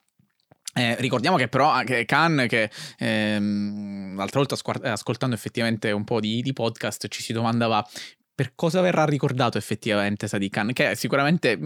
[0.75, 4.57] Eh, ricordiamo che però che Khan, che ehm, l'altra volta
[4.91, 7.87] ascoltando effettivamente un po' di, di, podcast, ci si domandava
[8.35, 11.59] per cosa verrà ricordato effettivamente Sadiq Khan, che è sicuramente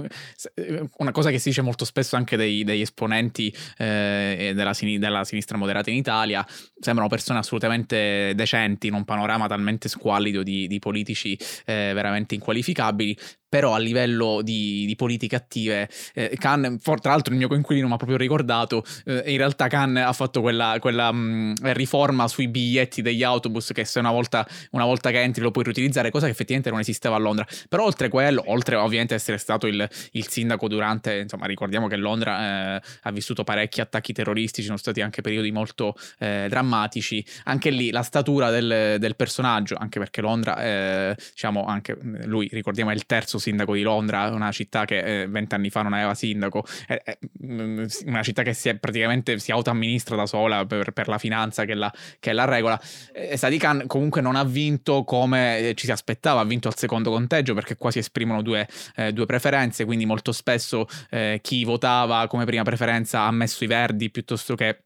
[0.55, 4.99] eh, una cosa che si dice molto spesso anche dei, degli esponenti eh, della, sin-
[4.99, 6.45] della, sinistra moderata in Italia,
[6.79, 13.17] sembrano persone assolutamente decenti in un panorama talmente squallido di, di politici eh, veramente inqualificabili,
[13.49, 17.87] però a livello di, di politiche attive eh, Khan, for, tra l'altro il mio coinquilino
[17.87, 22.49] mi ha proprio ricordato, eh, in realtà Khan ha fatto quella, quella mh, riforma sui
[22.49, 26.27] biglietti degli autobus che se una volta, una volta, che entri lo puoi riutilizzare, cosa
[26.27, 29.89] che effettivamente non esisteva a Londra, però oltre quello, oltre ovviamente ad essere stato il,
[30.13, 35.01] il sindaco durante, insomma ricordiamo che Londra eh, ha vissuto parecchi attacchi terroristici, sono stati
[35.01, 40.63] anche periodi molto eh, drammatici, anche lì la statura del, del personaggio, anche perché Londra,
[40.63, 45.27] eh, diciamo anche lui ricordiamo è il terzo sindaco di Londra, una città che eh,
[45.29, 50.17] vent'anni fa non aveva sindaco, è mm, una città che si è, praticamente si autoamministra
[50.17, 52.81] da sola per, per la finanza che la, che la regola.
[53.13, 56.77] Eh, Sadiq Khan comunque non ha vinto come eh, ci si aspettava, ha vinto al
[56.77, 61.65] secondo conteggio perché qua si esprimono due, eh, due preferenze, quindi molto spesso eh, chi
[61.65, 64.86] votava come prima preferenza ha messo i verdi piuttosto che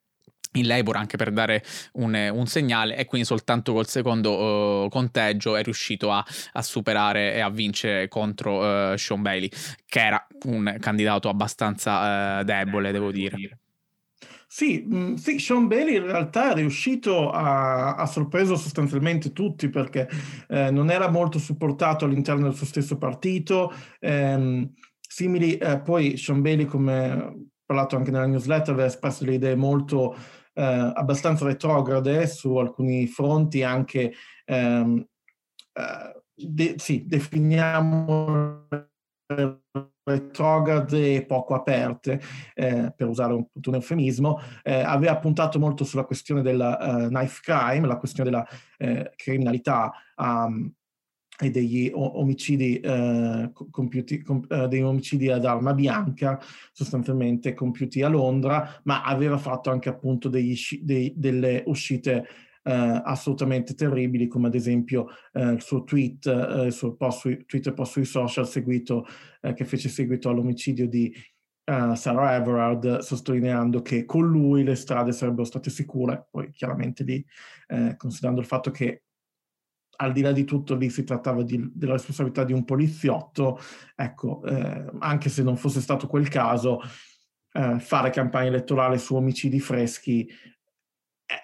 [0.54, 5.56] in Labour anche per dare un, un, segnale e quindi soltanto col secondo uh, conteggio
[5.56, 9.50] è riuscito a, a, superare e a vincere contro uh, Sean Bailey
[9.86, 13.58] che era un candidato abbastanza uh, debole devo dire.
[14.52, 19.68] Sì, mh, mm, sì, Sean Bailey in realtà è riuscito a, a sorpreso sostanzialmente tutti
[19.68, 20.08] perché
[20.48, 23.72] eh, non era molto supportato all'interno del suo stesso partito.
[24.00, 29.54] Ehm, simili, eh, poi Sean Bailey, come parlato anche nella newsletter, aveva espresso le idee
[29.54, 30.16] molto
[30.60, 34.12] eh, abbastanza retrograde su alcuni fronti, anche
[34.44, 35.06] ehm,
[35.72, 38.66] eh, de, sì, definiamo
[40.02, 42.20] retrograde e poco aperte,
[42.54, 47.40] eh, per usare un, un eufemismo, eh, aveva puntato molto sulla questione del uh, knife
[47.42, 48.46] crime, la questione della
[48.76, 50.70] eh, criminalità um,
[51.40, 56.40] e degli omicidi, eh, compiuti, com, eh, degli omicidi ad arma bianca,
[56.72, 62.26] sostanzialmente compiuti a Londra, ma aveva fatto anche appunto degli, dei, delle uscite
[62.62, 67.72] eh, assolutamente terribili, come ad esempio eh, il suo tweet, eh, il suo post Twitter
[67.72, 69.06] post sui social seguito,
[69.40, 71.12] eh, che fece seguito all'omicidio di
[71.64, 76.26] uh, Sarah Everard, sottolineando che con lui le strade sarebbero state sicure.
[76.30, 77.24] Poi chiaramente lì,
[77.68, 79.04] eh, considerando il fatto che
[80.00, 83.60] al di là di tutto lì si trattava di, della responsabilità di un poliziotto,
[83.94, 86.80] ecco, eh, anche se non fosse stato quel caso,
[87.52, 90.26] eh, fare campagna elettorale su omicidi freschi
[91.26, 91.34] è,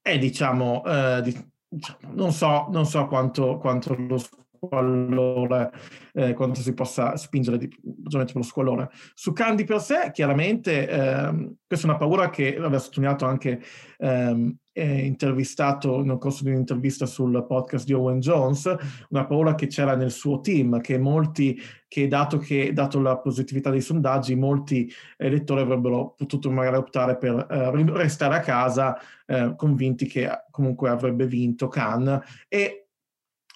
[0.00, 5.72] è diciamo, eh, di, diciamo, non so, non so quanto, quanto lo squallore,
[6.12, 8.90] eh, quanto si possa spingere di, per lo squallore.
[9.14, 13.60] Su Candy per sé, chiaramente, ehm, questa è una paura che aveva sottolineato anche
[13.98, 18.74] ehm, intervistato nel corso di un'intervista sul podcast di Owen Jones,
[19.10, 23.70] una paura che c'era nel suo team, che molti, che dato, che dato la positività
[23.70, 30.06] dei sondaggi, molti elettori avrebbero potuto magari optare per eh, restare a casa eh, convinti
[30.06, 32.88] che comunque avrebbe vinto Khan e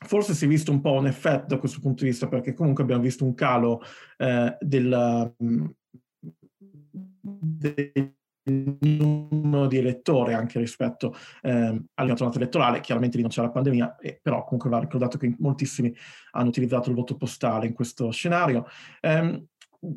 [0.07, 2.85] forse si è visto un po' un effetto da questo punto di vista perché comunque
[2.85, 3.83] abbiamo visto un calo
[4.16, 5.66] eh, del, mm,
[7.20, 8.16] del
[8.48, 12.80] numero di elettori anche rispetto eh, alla tornata elettorale.
[12.80, 15.94] Chiaramente lì non c'è la pandemia, eh, però comunque va ricordato che moltissimi
[16.32, 18.66] hanno utilizzato il voto postale in questo scenario.
[19.00, 19.44] Eh,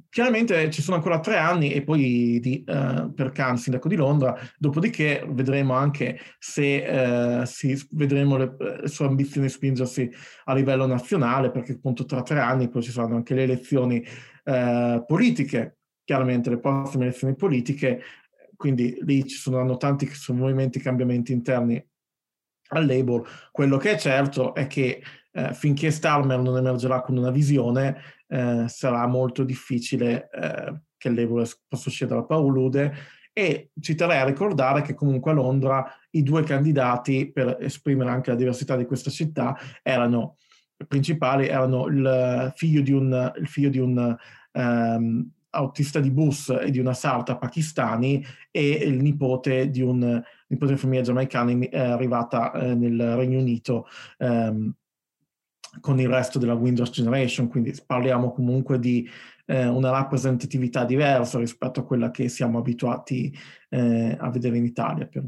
[0.09, 4.37] chiaramente ci sono ancora tre anni e poi di, uh, per Khan, sindaco di Londra,
[4.57, 10.09] dopodiché vedremo anche se uh, si, vedremo le, le, sue ambizioni spingersi
[10.45, 14.05] a livello nazionale, perché appunto tra tre anni poi ci saranno anche le elezioni
[14.45, 18.01] uh, politiche, chiaramente le prossime elezioni politiche,
[18.61, 21.83] quindi lì ci saranno tanti movimenti, cambiamenti interni
[22.73, 23.27] al Labour.
[23.51, 27.97] Quello che è certo è che eh, finché Starmer non emergerà con una visione,
[28.27, 32.93] eh, sarà molto difficile eh, che il Labour possa uscire dalla paulude
[33.33, 38.29] e ci terrei a ricordare che comunque a Londra i due candidati, per esprimere anche
[38.29, 40.37] la diversità di questa città, erano
[40.87, 44.15] principali, erano il figlio di un, figlio di un
[44.51, 50.73] um, autista di bus e di una sarta pakistani e il nipote di un nipote
[50.73, 53.87] di famiglia giamaicana eh, arrivata eh, nel Regno Unito
[54.17, 54.73] ehm,
[55.79, 59.07] con il resto della Windows Generation, quindi parliamo comunque di
[59.45, 63.33] eh, una rappresentatività diversa rispetto a quella che siamo abituati
[63.69, 65.07] eh, a vedere in Italia.
[65.07, 65.23] Per...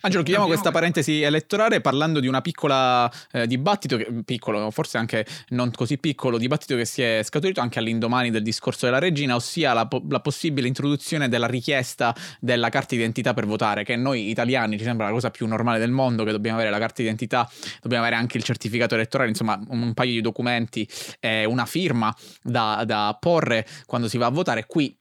[0.00, 5.24] Angelo, chiudiamo questa parentesi elettorale parlando di una piccola eh, dibattito, che, piccolo, forse anche
[5.50, 9.72] non così piccolo, dibattito che si è scaturito anche all'indomani del discorso della regina, ossia
[9.72, 14.76] la, la possibile introduzione della richiesta della carta d'identità per votare, che a noi italiani
[14.76, 17.48] ci sembra la cosa più normale del mondo, che dobbiamo avere la carta d'identità,
[17.80, 20.88] dobbiamo avere anche il certificato elettorale, insomma un paio di documenti,
[21.20, 24.66] eh, una firma da, da porre quando si va a votare.
[24.66, 24.96] Qui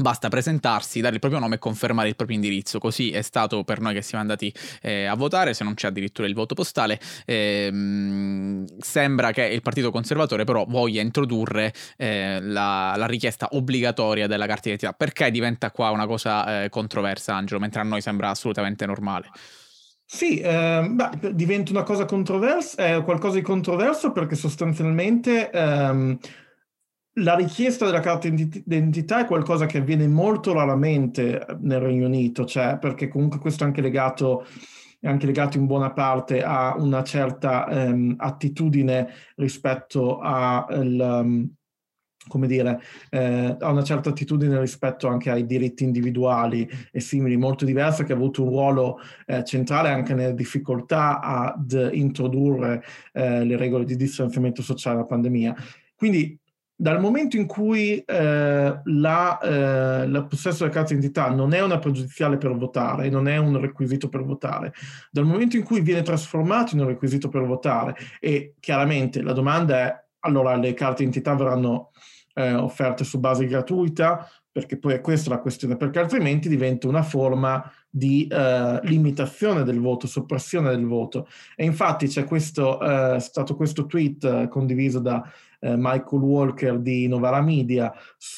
[0.00, 2.78] Basta presentarsi, dare il proprio nome e confermare il proprio indirizzo.
[2.78, 6.28] Così è stato per noi che siamo andati eh, a votare, se non c'è addirittura
[6.28, 7.00] il voto postale.
[7.24, 14.46] Eh, sembra che il Partito Conservatore però voglia introdurre eh, la, la, richiesta obbligatoria della
[14.46, 14.92] carta d'identità.
[14.92, 19.30] Perché diventa qua una cosa eh, controversa, Angelo, mentre a noi sembra assolutamente normale?
[20.04, 25.50] Sì, eh, beh, diventa una cosa controversa, è qualcosa di controverso perché sostanzialmente...
[25.50, 26.18] Ehm,
[27.18, 32.78] la richiesta della carta d'identità è qualcosa che avviene molto raramente nel Regno Unito, cioè
[32.78, 34.46] perché comunque questo è anche legato,
[35.00, 41.50] è anche legato in buona parte a una certa um, attitudine rispetto a il,
[42.28, 47.64] come dire, eh, ha una certa attitudine rispetto anche ai diritti individuali e simili, molto
[47.64, 53.56] diversa, che ha avuto un ruolo eh, centrale anche nelle difficoltà ad introdurre eh, le
[53.56, 55.56] regole di distanziamento sociale alla pandemia.
[55.96, 56.38] Quindi
[56.80, 61.80] dal momento in cui eh, la, eh, il possesso della carta d'identità non è una
[61.80, 64.72] pregiudiziale per votare, non è un requisito per votare,
[65.10, 69.76] dal momento in cui viene trasformato in un requisito per votare e chiaramente la domanda
[69.76, 71.90] è allora le carte d'identità verranno
[72.34, 77.02] eh, offerte su base gratuita, perché poi è questa la questione, perché altrimenti diventa una
[77.02, 81.26] forma di eh, limitazione del voto, soppressione del voto.
[81.56, 85.28] E infatti c'è questo, eh, stato questo tweet eh, condiviso da
[85.60, 87.92] eh, Michael Walker di Novara Media,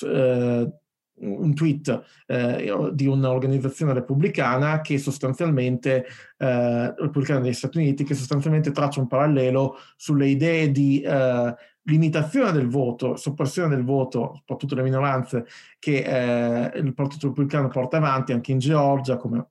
[0.05, 0.73] eh,
[1.21, 6.07] un tweet eh, di un'organizzazione repubblicana che sostanzialmente,
[6.39, 12.53] eh, repubblicana degli Stati Uniti, che sostanzialmente traccia un parallelo sulle idee di eh, limitazione
[12.53, 15.47] del voto, soppressione del voto, soprattutto le minoranze,
[15.79, 19.47] che eh, il Partito Repubblicano porta avanti anche in Georgia, come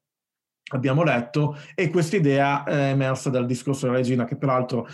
[0.71, 4.87] abbiamo letto, e questa idea è emersa dal discorso della regina, che peraltro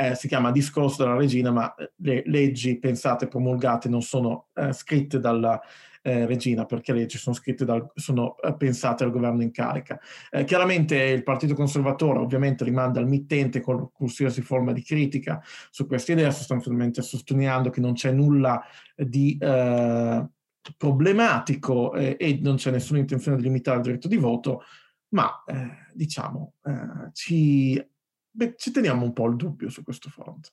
[0.00, 4.72] eh, si chiama discorso della regina, ma eh, le leggi pensate promulgate non sono eh,
[4.72, 5.60] scritte dalla
[6.00, 10.00] eh, regina, perché le leggi sono scritte dal, sono eh, pensate al governo in carica.
[10.30, 15.86] Eh, chiaramente il Partito Conservatore ovviamente rimanda al mittente con qualsiasi forma di critica su
[15.86, 18.62] questa idea, sostanzialmente sottolineando che non c'è nulla
[18.96, 19.36] di
[20.76, 24.62] problematico e non c'è nessuna intenzione di limitare il diritto di voto,
[25.08, 25.42] ma
[25.94, 26.52] diciamo
[27.12, 27.82] ci
[28.32, 30.50] Beh, ci teniamo un po' il dubbio su questo fronte.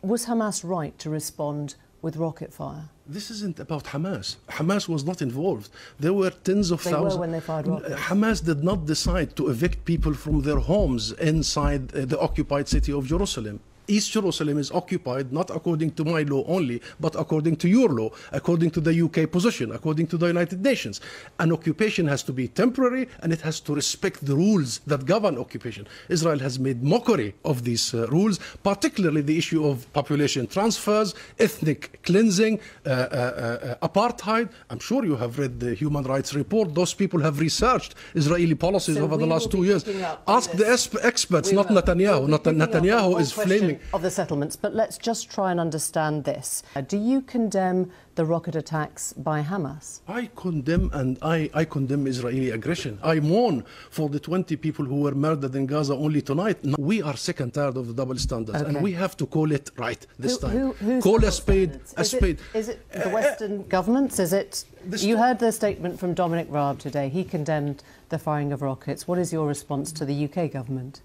[0.00, 2.90] Was Hamas right to respond with rocket fire?
[3.06, 4.36] This isn't about Hamas.
[4.48, 5.70] Hamas was not involved.
[5.98, 7.14] There were tens of they thousands.
[7.14, 8.00] Were when they fired rockets.
[8.08, 12.92] Hamas did not decide to evict people from their homes inside uh, the occupied city
[12.92, 13.60] of Jerusalem.
[13.86, 18.10] East Jerusalem is occupied not according to my law only, but according to your law,
[18.32, 21.00] according to the UK position, according to the United Nations.
[21.38, 25.38] An occupation has to be temporary and it has to respect the rules that govern
[25.38, 25.86] occupation.
[26.08, 32.02] Israel has made mockery of these uh, rules, particularly the issue of population transfers, ethnic
[32.02, 34.50] cleansing, uh, uh, uh apartheid.
[34.70, 36.74] I'm sure you have read the Human Rights Report.
[36.74, 39.84] Those people have researched Israeli policies so over the last two years.
[40.26, 40.66] Ask the
[41.02, 42.28] experts, we not Netanyahu.
[42.28, 46.62] Not Netanyahu is flaming of the settlements, but let's just try and understand this.
[46.76, 50.00] Uh, do you condemn the rocket attacks by Hamas?
[50.06, 52.98] I condemn and I, I condemn Israeli aggression.
[53.02, 56.58] I mourn for the 20 people who were murdered in Gaza only tonight.
[56.78, 58.68] We are sick and tired of the double standards, okay.
[58.68, 60.72] and we have to call it right this who, time.
[60.74, 62.38] Who, call a spade a is spade.
[62.54, 64.18] It, is it the Western uh, governments?
[64.18, 64.64] Is it?
[64.98, 67.08] You heard the statement from Dominic Raab today.
[67.08, 69.08] He condemned the firing of rockets.
[69.08, 71.00] What is your response to the UK government?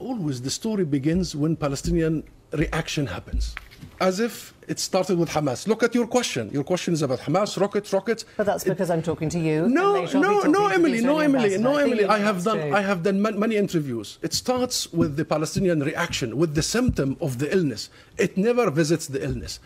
[0.00, 3.54] Always the story begins when Palestinian reaction happens.
[4.00, 5.66] As if it started with Hamas.
[5.66, 6.50] Look at your question.
[6.50, 8.24] Your question is about Hamas, rockets, rockets.
[8.36, 9.68] But that's because it, I'm talking to you.
[9.68, 12.06] No, no, no, Emily, no, Emily, no, Emily.
[12.06, 14.18] I have done, I have done many interviews.
[14.22, 17.90] It starts with the Palestinian reaction, with the symptom of the illness.
[18.16, 19.60] It never visits the illness.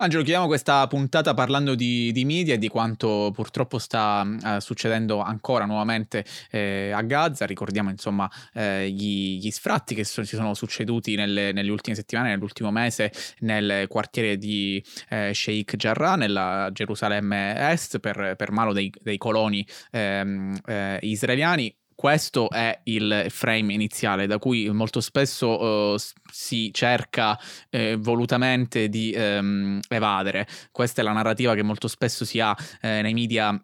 [0.00, 5.18] Angelo, chiudiamo questa puntata parlando di, di, media e di quanto purtroppo sta uh, succedendo
[5.18, 7.46] ancora nuovamente eh, a Gaza.
[7.46, 12.28] Ricordiamo insomma eh, gli, gli, sfratti che so, si sono succeduti nelle, nelle, ultime settimane,
[12.28, 18.92] nell'ultimo mese nel quartiere di eh, Sheikh Jarrah, nella Gerusalemme Est, per, per mano dei,
[19.02, 25.96] dei coloni ehm, eh, israeliani questo è il frame iniziale da cui molto spesso uh,
[26.30, 27.36] si cerca
[27.70, 30.46] eh, volutamente di ehm, evadere.
[30.70, 33.60] Questa è la narrativa che molto spesso si ha eh, nei media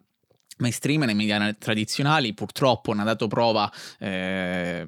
[0.57, 4.87] mainstream nei media tradizionali purtroppo ne ha dato prova eh,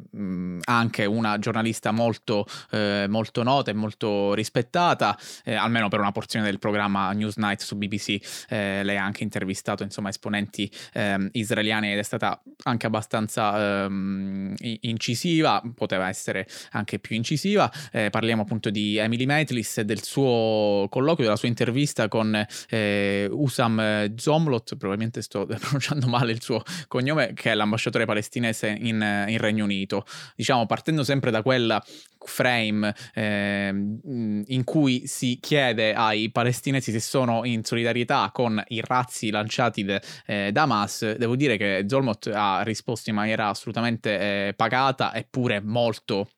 [0.64, 6.46] anche una giornalista molto, eh, molto nota e molto rispettata eh, almeno per una porzione
[6.46, 11.98] del programma Newsnight su BBC eh, lei ha anche intervistato insomma esponenti ehm, israeliani ed
[11.98, 18.98] è stata anche abbastanza ehm, incisiva poteva essere anche più incisiva eh, parliamo appunto di
[18.98, 25.46] Emily Metlis e del suo colloquio della sua intervista con eh, Usam Zomlot probabilmente sto
[25.60, 30.06] pronunciando male il suo cognome, che è l'ambasciatore palestinese in, in Regno Unito.
[30.36, 31.84] Diciamo, partendo sempre da quella
[32.20, 39.30] frame eh, in cui si chiede ai palestinesi se sono in solidarietà con i razzi
[39.30, 44.54] lanciati de, eh, da Hamas, devo dire che Zolmot ha risposto in maniera assolutamente eh,
[44.54, 46.30] pagata eppure molto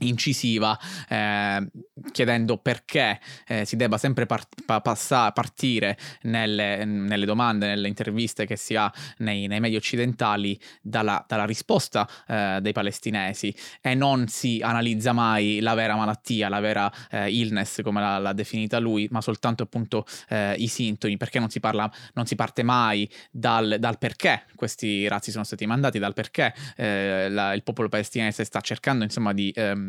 [0.00, 0.78] incisiva
[1.08, 1.66] eh,
[2.12, 8.46] chiedendo perché eh, si debba sempre part- pa- passa- partire nelle, nelle, domande, nelle interviste
[8.46, 13.54] che si ha nei, nei media occidentali dalla, dalla risposta eh, dei palestinesi.
[13.80, 18.32] E non si analizza mai la vera malattia, la vera eh, illness come l'ha, l'ha,
[18.32, 22.62] definita lui, ma soltanto appunto eh, i sintomi, perché non si, parla, non si parte
[22.62, 27.88] mai dal, dal, perché questi razzi sono stati mandati, dal perché eh, la, il popolo
[27.88, 29.85] palestinese sta cercando insomma di ehm,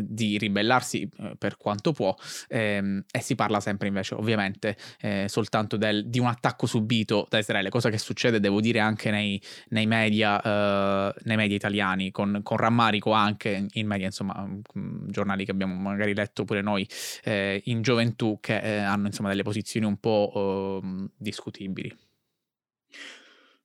[0.00, 2.14] di ribellarsi eh, per quanto può
[2.48, 7.38] ehm, e si parla sempre invece ovviamente eh, soltanto del, di un attacco subito da
[7.38, 12.40] Israele, cosa che succede devo dire anche nei, nei, media, eh, nei media, italiani, con,
[12.42, 16.88] con, rammarico anche in media, insomma, mm, giornali che abbiamo magari letto pure noi
[17.24, 22.05] eh, in gioventù che eh, hanno insomma delle posizioni un po' ehm, discutibili.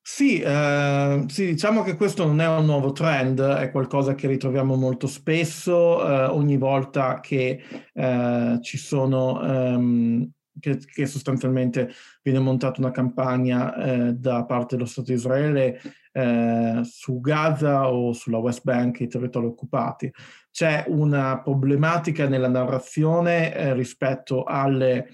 [0.03, 4.75] Sì, eh, sì, diciamo che questo non è un nuovo trend, è qualcosa che ritroviamo
[4.75, 7.61] molto spesso, eh, ogni volta che
[7.93, 10.29] eh, ci sono, ehm,
[10.59, 11.91] che, che, sostanzialmente
[12.23, 15.79] viene montata una campagna eh, da parte dello Stato di Israele
[16.11, 20.11] eh, su Gaza o sulla West Bank, i territori occupati.
[20.49, 25.09] C'è una problematica nella narrazione eh, rispetto alle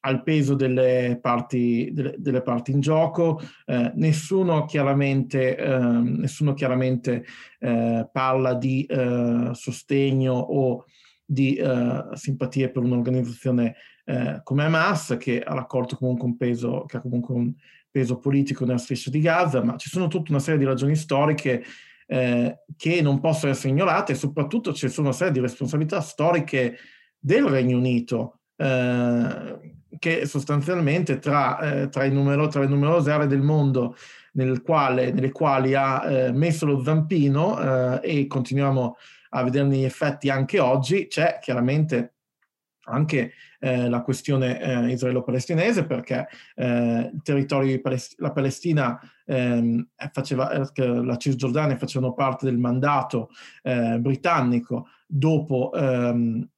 [0.00, 3.40] al peso delle parti, delle, delle parti in gioco.
[3.66, 7.24] Eh, nessuno chiaramente, eh, nessuno chiaramente
[7.58, 10.84] eh, parla di eh, sostegno o
[11.24, 16.96] di eh, simpatie per un'organizzazione eh, come Hamas, che ha raccolto comunque un peso, che
[16.96, 17.52] ha comunque un
[17.90, 21.62] peso politico nella striscia di Gaza, ma ci sono tutta una serie di ragioni storiche
[22.10, 26.76] che non possono essere ignorate e soprattutto ci sono una serie di responsabilità storiche
[27.16, 28.40] del Regno Unito.
[28.56, 33.96] Eh, che sostanzialmente tra, eh, tra, numero, tra, le numerose aree del mondo
[34.32, 38.96] nel quale, nelle quali ha eh, messo lo zampino eh, e continuiamo
[39.30, 42.14] a vederne gli effetti anche oggi, c'è chiaramente
[42.84, 46.26] anche eh, la questione eh, israelo-palestinese perché
[46.56, 47.12] eh,
[47.80, 53.30] Palest- la Palestina ehm, faceva, la Cisgiordania facevano parte del mandato
[53.62, 56.48] britannico dopo ehm,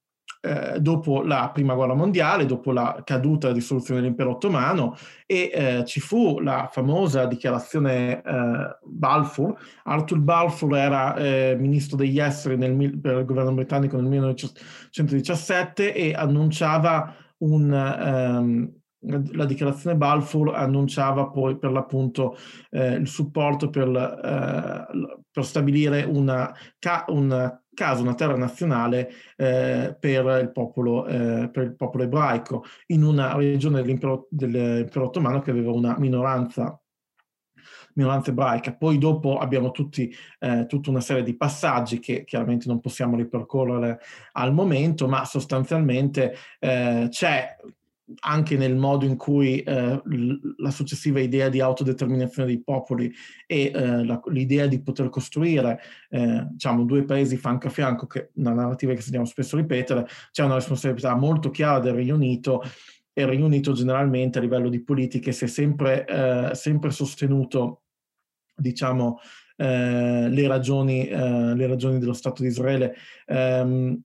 [0.45, 5.85] eh, dopo la prima guerra mondiale, dopo la caduta e dissoluzione dell'impero ottomano e eh,
[5.85, 9.57] ci fu la famosa dichiarazione eh, Balfour.
[9.85, 16.13] Arthur Balfour era eh, ministro degli esteri nel, per il governo britannico nel 1917 e
[16.13, 17.71] annunciava un...
[17.71, 18.73] Um,
[19.33, 22.37] la dichiarazione Balfour annunciava poi per l'appunto
[22.71, 29.97] eh, il supporto per, eh, per stabilire una, ca- un caso, una terra nazionale eh,
[29.99, 35.51] per, il popolo, eh, per, il popolo, ebraico in una regione dell'impero, dell'impero ottomano che
[35.51, 36.77] aveva una minoranza
[37.95, 38.75] minoranza ebraica.
[38.75, 44.01] Poi dopo abbiamo tutti, eh, tutta una serie di passaggi che chiaramente non possiamo ripercorrere
[44.33, 47.57] al momento, ma sostanzialmente eh, c'è
[48.21, 50.03] anche nel modo in cui eh,
[50.57, 53.13] la successiva idea di autodeterminazione dei popoli
[53.47, 58.31] e eh, la, l'idea di poter costruire eh, diciamo, due paesi fianco a fianco, che
[58.35, 62.63] una narrativa che sentiamo spesso ripetere, c'è una responsabilità molto chiara del Regno Unito
[63.13, 67.83] e il Regno Unito generalmente a livello di politiche si è sempre, eh, sempre sostenuto
[68.55, 69.19] diciamo,
[69.57, 72.95] eh, le, ragioni, eh, le ragioni dello Stato di Israele.
[73.27, 74.01] Um,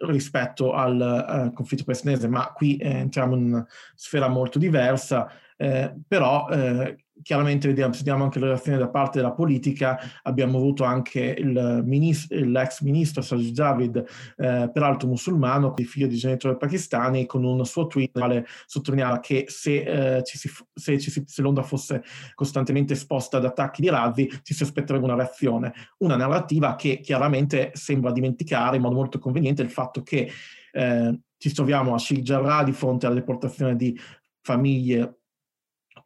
[0.00, 5.92] rispetto al uh, conflitto palestinese, ma qui eh, entriamo in una sfera molto diversa, eh,
[6.06, 11.34] però eh, chiaramente vediamo, vediamo anche le reazioni da parte della politica, abbiamo avuto anche
[11.36, 13.96] il ministro, l'ex ministro Sajid Javid,
[14.36, 20.18] eh, peraltro musulmano, figlio di genitori pakistani, con un suo tweet quale sottolineava che se,
[20.18, 22.02] eh, ci si, se, ci si, se, Londra fosse
[22.34, 25.72] costantemente esposta ad attacchi di razzi, ci si aspetterebbe una reazione.
[25.98, 30.30] Una narrativa che chiaramente sembra dimenticare in modo molto conveniente il fatto che
[30.72, 33.98] eh, ci troviamo a Sheikh Jarrah di fronte alla deportazione di
[34.40, 35.17] famiglie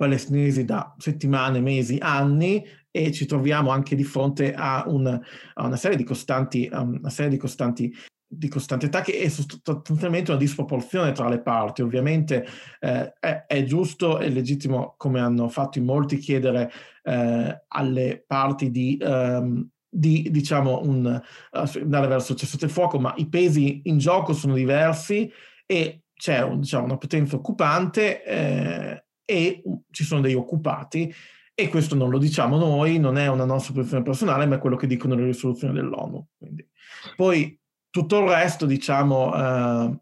[0.03, 5.76] palestinesi da settimane, mesi, anni e ci troviamo anche di fronte a, un, a una
[5.76, 7.94] serie di costanti, una serie di costanti
[8.34, 11.82] di costanti attacchi e sostanzialmente una disproporzione tra le parti.
[11.82, 12.46] Ovviamente
[12.80, 16.72] eh, è, è, giusto e legittimo, come hanno fatto in molti, chiedere
[17.03, 21.22] eh, alle parti di, um, di diciamo, un,
[21.53, 25.30] uh, andare verso il cessate il fuoco, ma i pesi in gioco sono diversi
[25.66, 31.12] e c'è un, diciamo, una potenza occupante eh, e ci sono degli occupati
[31.55, 34.77] e questo non lo diciamo noi, non è una nostra posizione personale, ma è quello
[34.77, 36.27] che dicono le risoluzioni dell'ONU.
[36.39, 36.66] Quindi.
[37.14, 37.59] Poi
[37.91, 40.01] tutto il resto, diciamo, eh,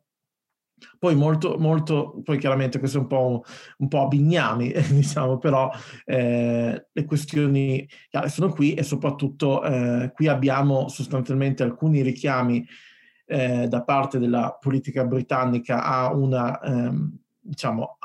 [0.98, 3.44] poi molto, molto, poi chiaramente questo è un po',
[3.78, 5.70] un po a bignami, diciamo, però
[6.04, 12.66] eh, le questioni chiare sono qui e soprattutto eh, qui abbiamo sostanzialmente alcuni richiami
[13.26, 17.98] eh, da parte della politica britannica a una, ehm, diciamo,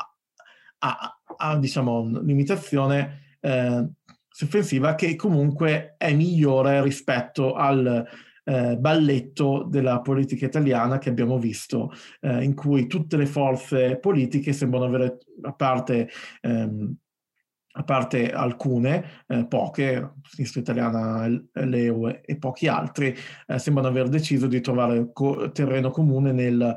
[0.86, 3.88] ha, ha diciamo, un'imitazione eh,
[4.29, 8.05] sospensiva che comunque è migliore rispetto al
[8.43, 14.53] eh, balletto della politica italiana che abbiamo visto, eh, in cui tutte le forze politiche
[14.53, 16.09] sembrano avere, a parte
[16.41, 16.95] ehm,
[17.77, 23.13] a parte alcune, eh, poche, Sinistra Italiana, l'EU e pochi altri,
[23.47, 26.75] eh, sembrano aver deciso di trovare co- terreno comune nel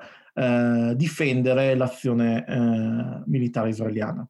[0.95, 4.27] difendere l'azione eh, militare israeliana.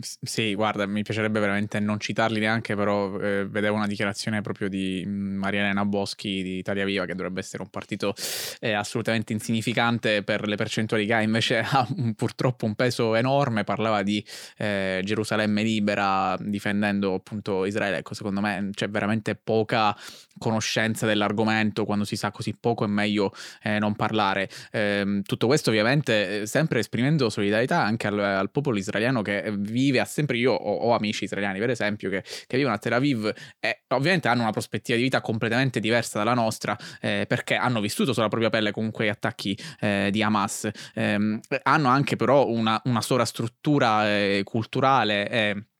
[0.00, 5.04] Sì, guarda, mi piacerebbe veramente non citarli neanche, però eh, vedevo una dichiarazione proprio di
[5.06, 8.12] mm, Maria Elena Boschi di Italia Viva, che dovrebbe essere un partito
[8.58, 13.62] eh, assolutamente insignificante per le percentuali che ha, invece ha un, purtroppo un peso enorme,
[13.62, 14.24] parlava di
[14.56, 19.96] eh, Gerusalemme libera difendendo appunto Israele, ecco secondo me c'è veramente poca
[20.38, 23.32] conoscenza dell'argomento, quando si sa così poco è meglio
[23.62, 24.48] eh, non parlare.
[24.72, 29.82] Ehm, tutto questo ovviamente eh, sempre esprimendo solidarietà anche al, al popolo israeliano che vive
[29.84, 32.92] vive, ha sempre io ho, ho amici israeliani per esempio che, che, vivono a Tel
[32.92, 37.80] Aviv e ovviamente hanno una prospettiva di vita completamente diversa dalla nostra eh, perché hanno
[37.80, 42.80] vissuto sulla propria pelle comunque gli attacchi eh, di Hamas, eh, hanno anche però una,
[42.84, 45.72] una sovrastruttura eh, culturale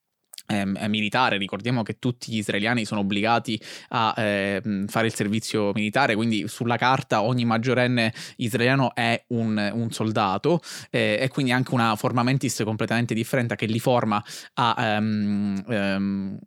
[0.47, 6.15] Ehm, militare, ricordiamo che tutti gli israeliani sono obbligati a eh, fare il servizio militare,
[6.15, 11.95] quindi sulla carta ogni maggiorenne israeliano è un, un soldato eh, e quindi anche una
[11.95, 14.23] forma mentis completamente differente che li forma
[14.55, 16.39] a um, um,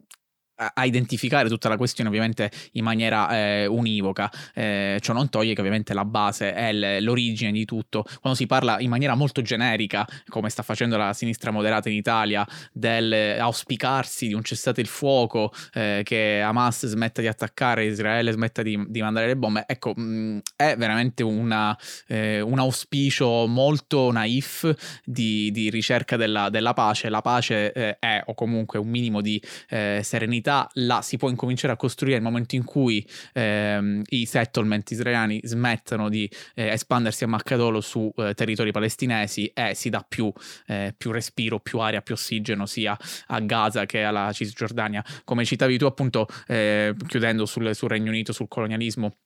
[0.59, 4.31] a identificare tutta la questione ovviamente in maniera eh, univoca.
[4.55, 8.05] Eh, ciò non toglie che ovviamente la base è l'origine di tutto.
[8.21, 12.47] Quando si parla in maniera molto generica, come sta facendo la sinistra moderata in Italia,
[12.73, 18.63] del auspicarsi di un cessate il fuoco, eh, che Hamas smetta di attaccare, Israele smetta
[18.63, 21.77] di, di mandare le bombe, ecco, mh, mm, è veramente una,
[22.09, 27.09] eh, un auspicio molto naif di, di ricerca della, della, pace.
[27.09, 31.28] La pace eh, è, o comunque un minimo di eh, serenità realtà la si può
[31.28, 37.24] incominciare a costruire nel momento in cui ehm, i settlement israeliani smettono di eh, espandersi
[37.24, 40.32] a maccadolo su eh, territori palestinesi e si dà più,
[40.66, 42.96] eh, più, respiro, più aria, più ossigeno sia
[43.26, 45.05] a Gaza che alla Cisgiordania.
[45.24, 49.16] Come citavi tu appunto eh, chiudendo sul, sul Regno Unito, sul colonialismo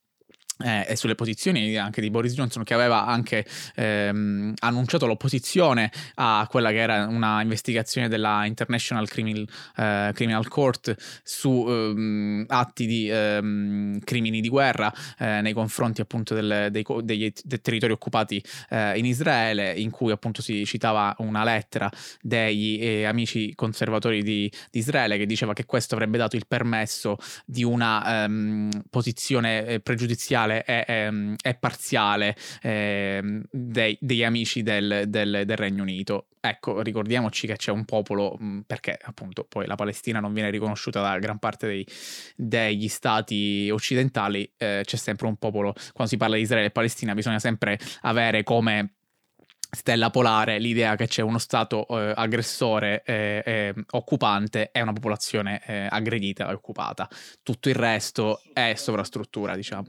[0.58, 6.46] eh, e sulle posizioni anche di Boris Johnson che aveva anche ehm, annunciato l'opposizione a
[6.48, 9.46] quella che era una investigazione della International Criminal,
[9.76, 16.34] eh, Criminal Court su ehm, atti di ehm, crimini di guerra eh, nei confronti appunto
[16.34, 21.44] del, dei, dei, dei, territori occupati eh, in Israele in cui appunto si citava una
[21.44, 21.90] lettera
[22.20, 27.16] degli eh, amici conservatori di, di, Israele che diceva che questo avrebbe dato il permesso
[27.44, 29.80] di una ehm, posizione eh,
[30.42, 36.26] parziale è, è, è parziale eh, dei, degli amici del, del, del, Regno Unito.
[36.40, 38.36] Ecco, ricordiamoci che c'è un popolo,
[38.66, 41.86] perché appunto poi la Palestina non viene riconosciuta da gran parte dei,
[42.34, 47.14] degli stati occidentali, eh, c'è sempre un popolo, quando si parla di Israele e Palestina
[47.14, 48.94] bisogna sempre avere come
[49.74, 55.62] stella polare l'idea che c'è uno Stato eh, aggressore eh, eh, occupante e una popolazione
[55.64, 57.08] eh, aggredita e occupata.
[57.42, 59.86] Tutto il resto è sovrastruttura, diciamo.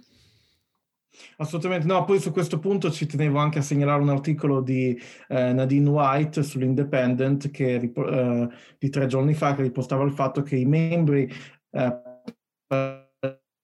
[1.37, 1.85] Assolutamente.
[1.87, 5.89] No, poi su questo punto ci tenevo anche a segnalare un articolo di eh, Nadine
[5.89, 11.31] White sull'Independent che, eh, di tre giorni fa che ripostava il fatto che i membri
[11.71, 12.01] eh,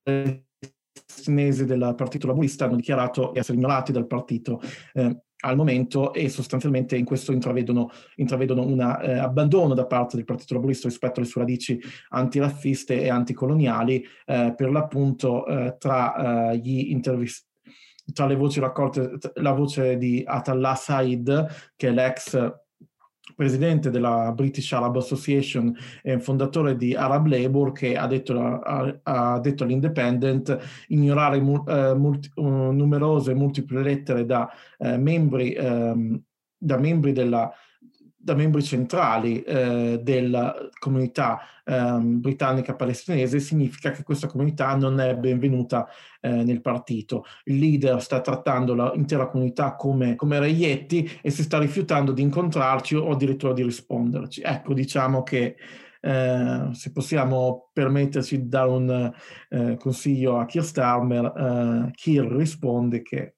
[0.04, 4.62] palestinesi del Partito Laburista hanno dichiarato di essere ignorati dal partito
[4.94, 10.26] eh, al momento e sostanzialmente in questo intravedono, intravedono un eh, abbandono da parte del
[10.26, 11.80] Partito Laburista rispetto alle sue radici
[12.10, 17.48] antirazziste e anticoloniali, eh, per l'appunto eh, tra eh, gli intervistati
[18.14, 22.54] tra le voci raccolte, la voce di Atallah Said, che è l'ex
[23.36, 29.40] presidente della British Arab Association e fondatore di Arab Labour, che ha detto, ha, ha
[29.40, 30.58] detto all'Independent
[30.88, 34.50] ignorare uh, multi, uh, numerose multiple lettere da,
[34.80, 36.22] uh, membri, um,
[36.58, 37.52] da membri della
[38.22, 45.16] da membri centrali eh, della comunità eh, britannica palestinese significa che questa comunità non è
[45.16, 45.88] benvenuta
[46.20, 47.24] eh, nel partito.
[47.46, 52.96] Il leader sta trattando l'intera comunità come, come reietti e si sta rifiutando di incontrarci
[52.96, 54.42] o addirittura di risponderci.
[54.44, 55.56] Ecco, diciamo che
[56.02, 59.14] eh, se possiamo permetterci di dare un
[59.50, 63.36] eh, consiglio a Keir Starmer, eh, Keir risponde che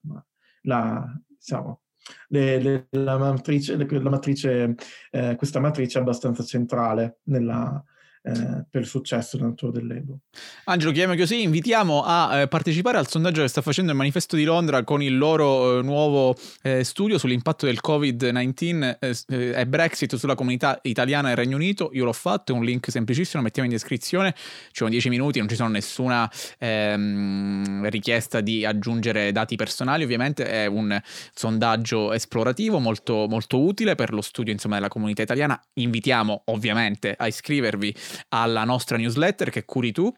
[0.64, 1.81] la, diciamo,
[2.30, 4.76] le, le, la matrice, la matrice
[5.12, 7.84] eh, questa matrice è abbastanza centrale nella,
[8.24, 10.18] eh, per il successo del natore del Labour.
[10.66, 14.44] Angelo, chiamiamo così, invitiamo a eh, partecipare al sondaggio che sta facendo il Manifesto di
[14.44, 20.16] Londra con il loro eh, nuovo eh, studio sull'impatto del Covid-19 eh, eh, e Brexit
[20.18, 21.90] sulla comunità italiana e Regno Unito.
[21.94, 25.40] Io l'ho fatto, è un link semplicissimo, lo mettiamo in descrizione, ci sono 10 minuti,
[25.40, 31.00] non ci sono nessuna ehm, richiesta di aggiungere dati personali, ovviamente è un
[31.34, 35.60] sondaggio esplorativo molto, molto utile per lo studio insomma, della comunità italiana.
[35.74, 37.96] Invitiamo ovviamente a iscrivervi
[38.30, 40.14] alla nostra newsletter che curi tu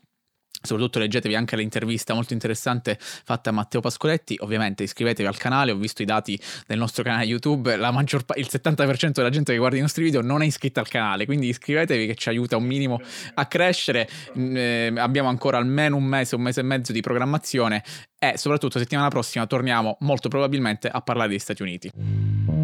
[0.66, 4.38] Soprattutto leggetevi anche l'intervista molto interessante fatta a Matteo Pascoletti.
[4.40, 9.12] Ovviamente iscrivetevi al canale, ho visto i dati del nostro canale YouTube, maggior il 70%
[9.12, 12.16] della gente che guarda i nostri video non è iscritta al canale, quindi iscrivetevi che
[12.16, 13.02] ci aiuta un minimo
[13.34, 14.08] a crescere.
[14.34, 17.84] Eh, abbiamo ancora almeno un mese, un mese e mezzo di programmazione
[18.18, 22.63] e soprattutto settimana prossima torniamo molto probabilmente a parlare degli Stati Uniti.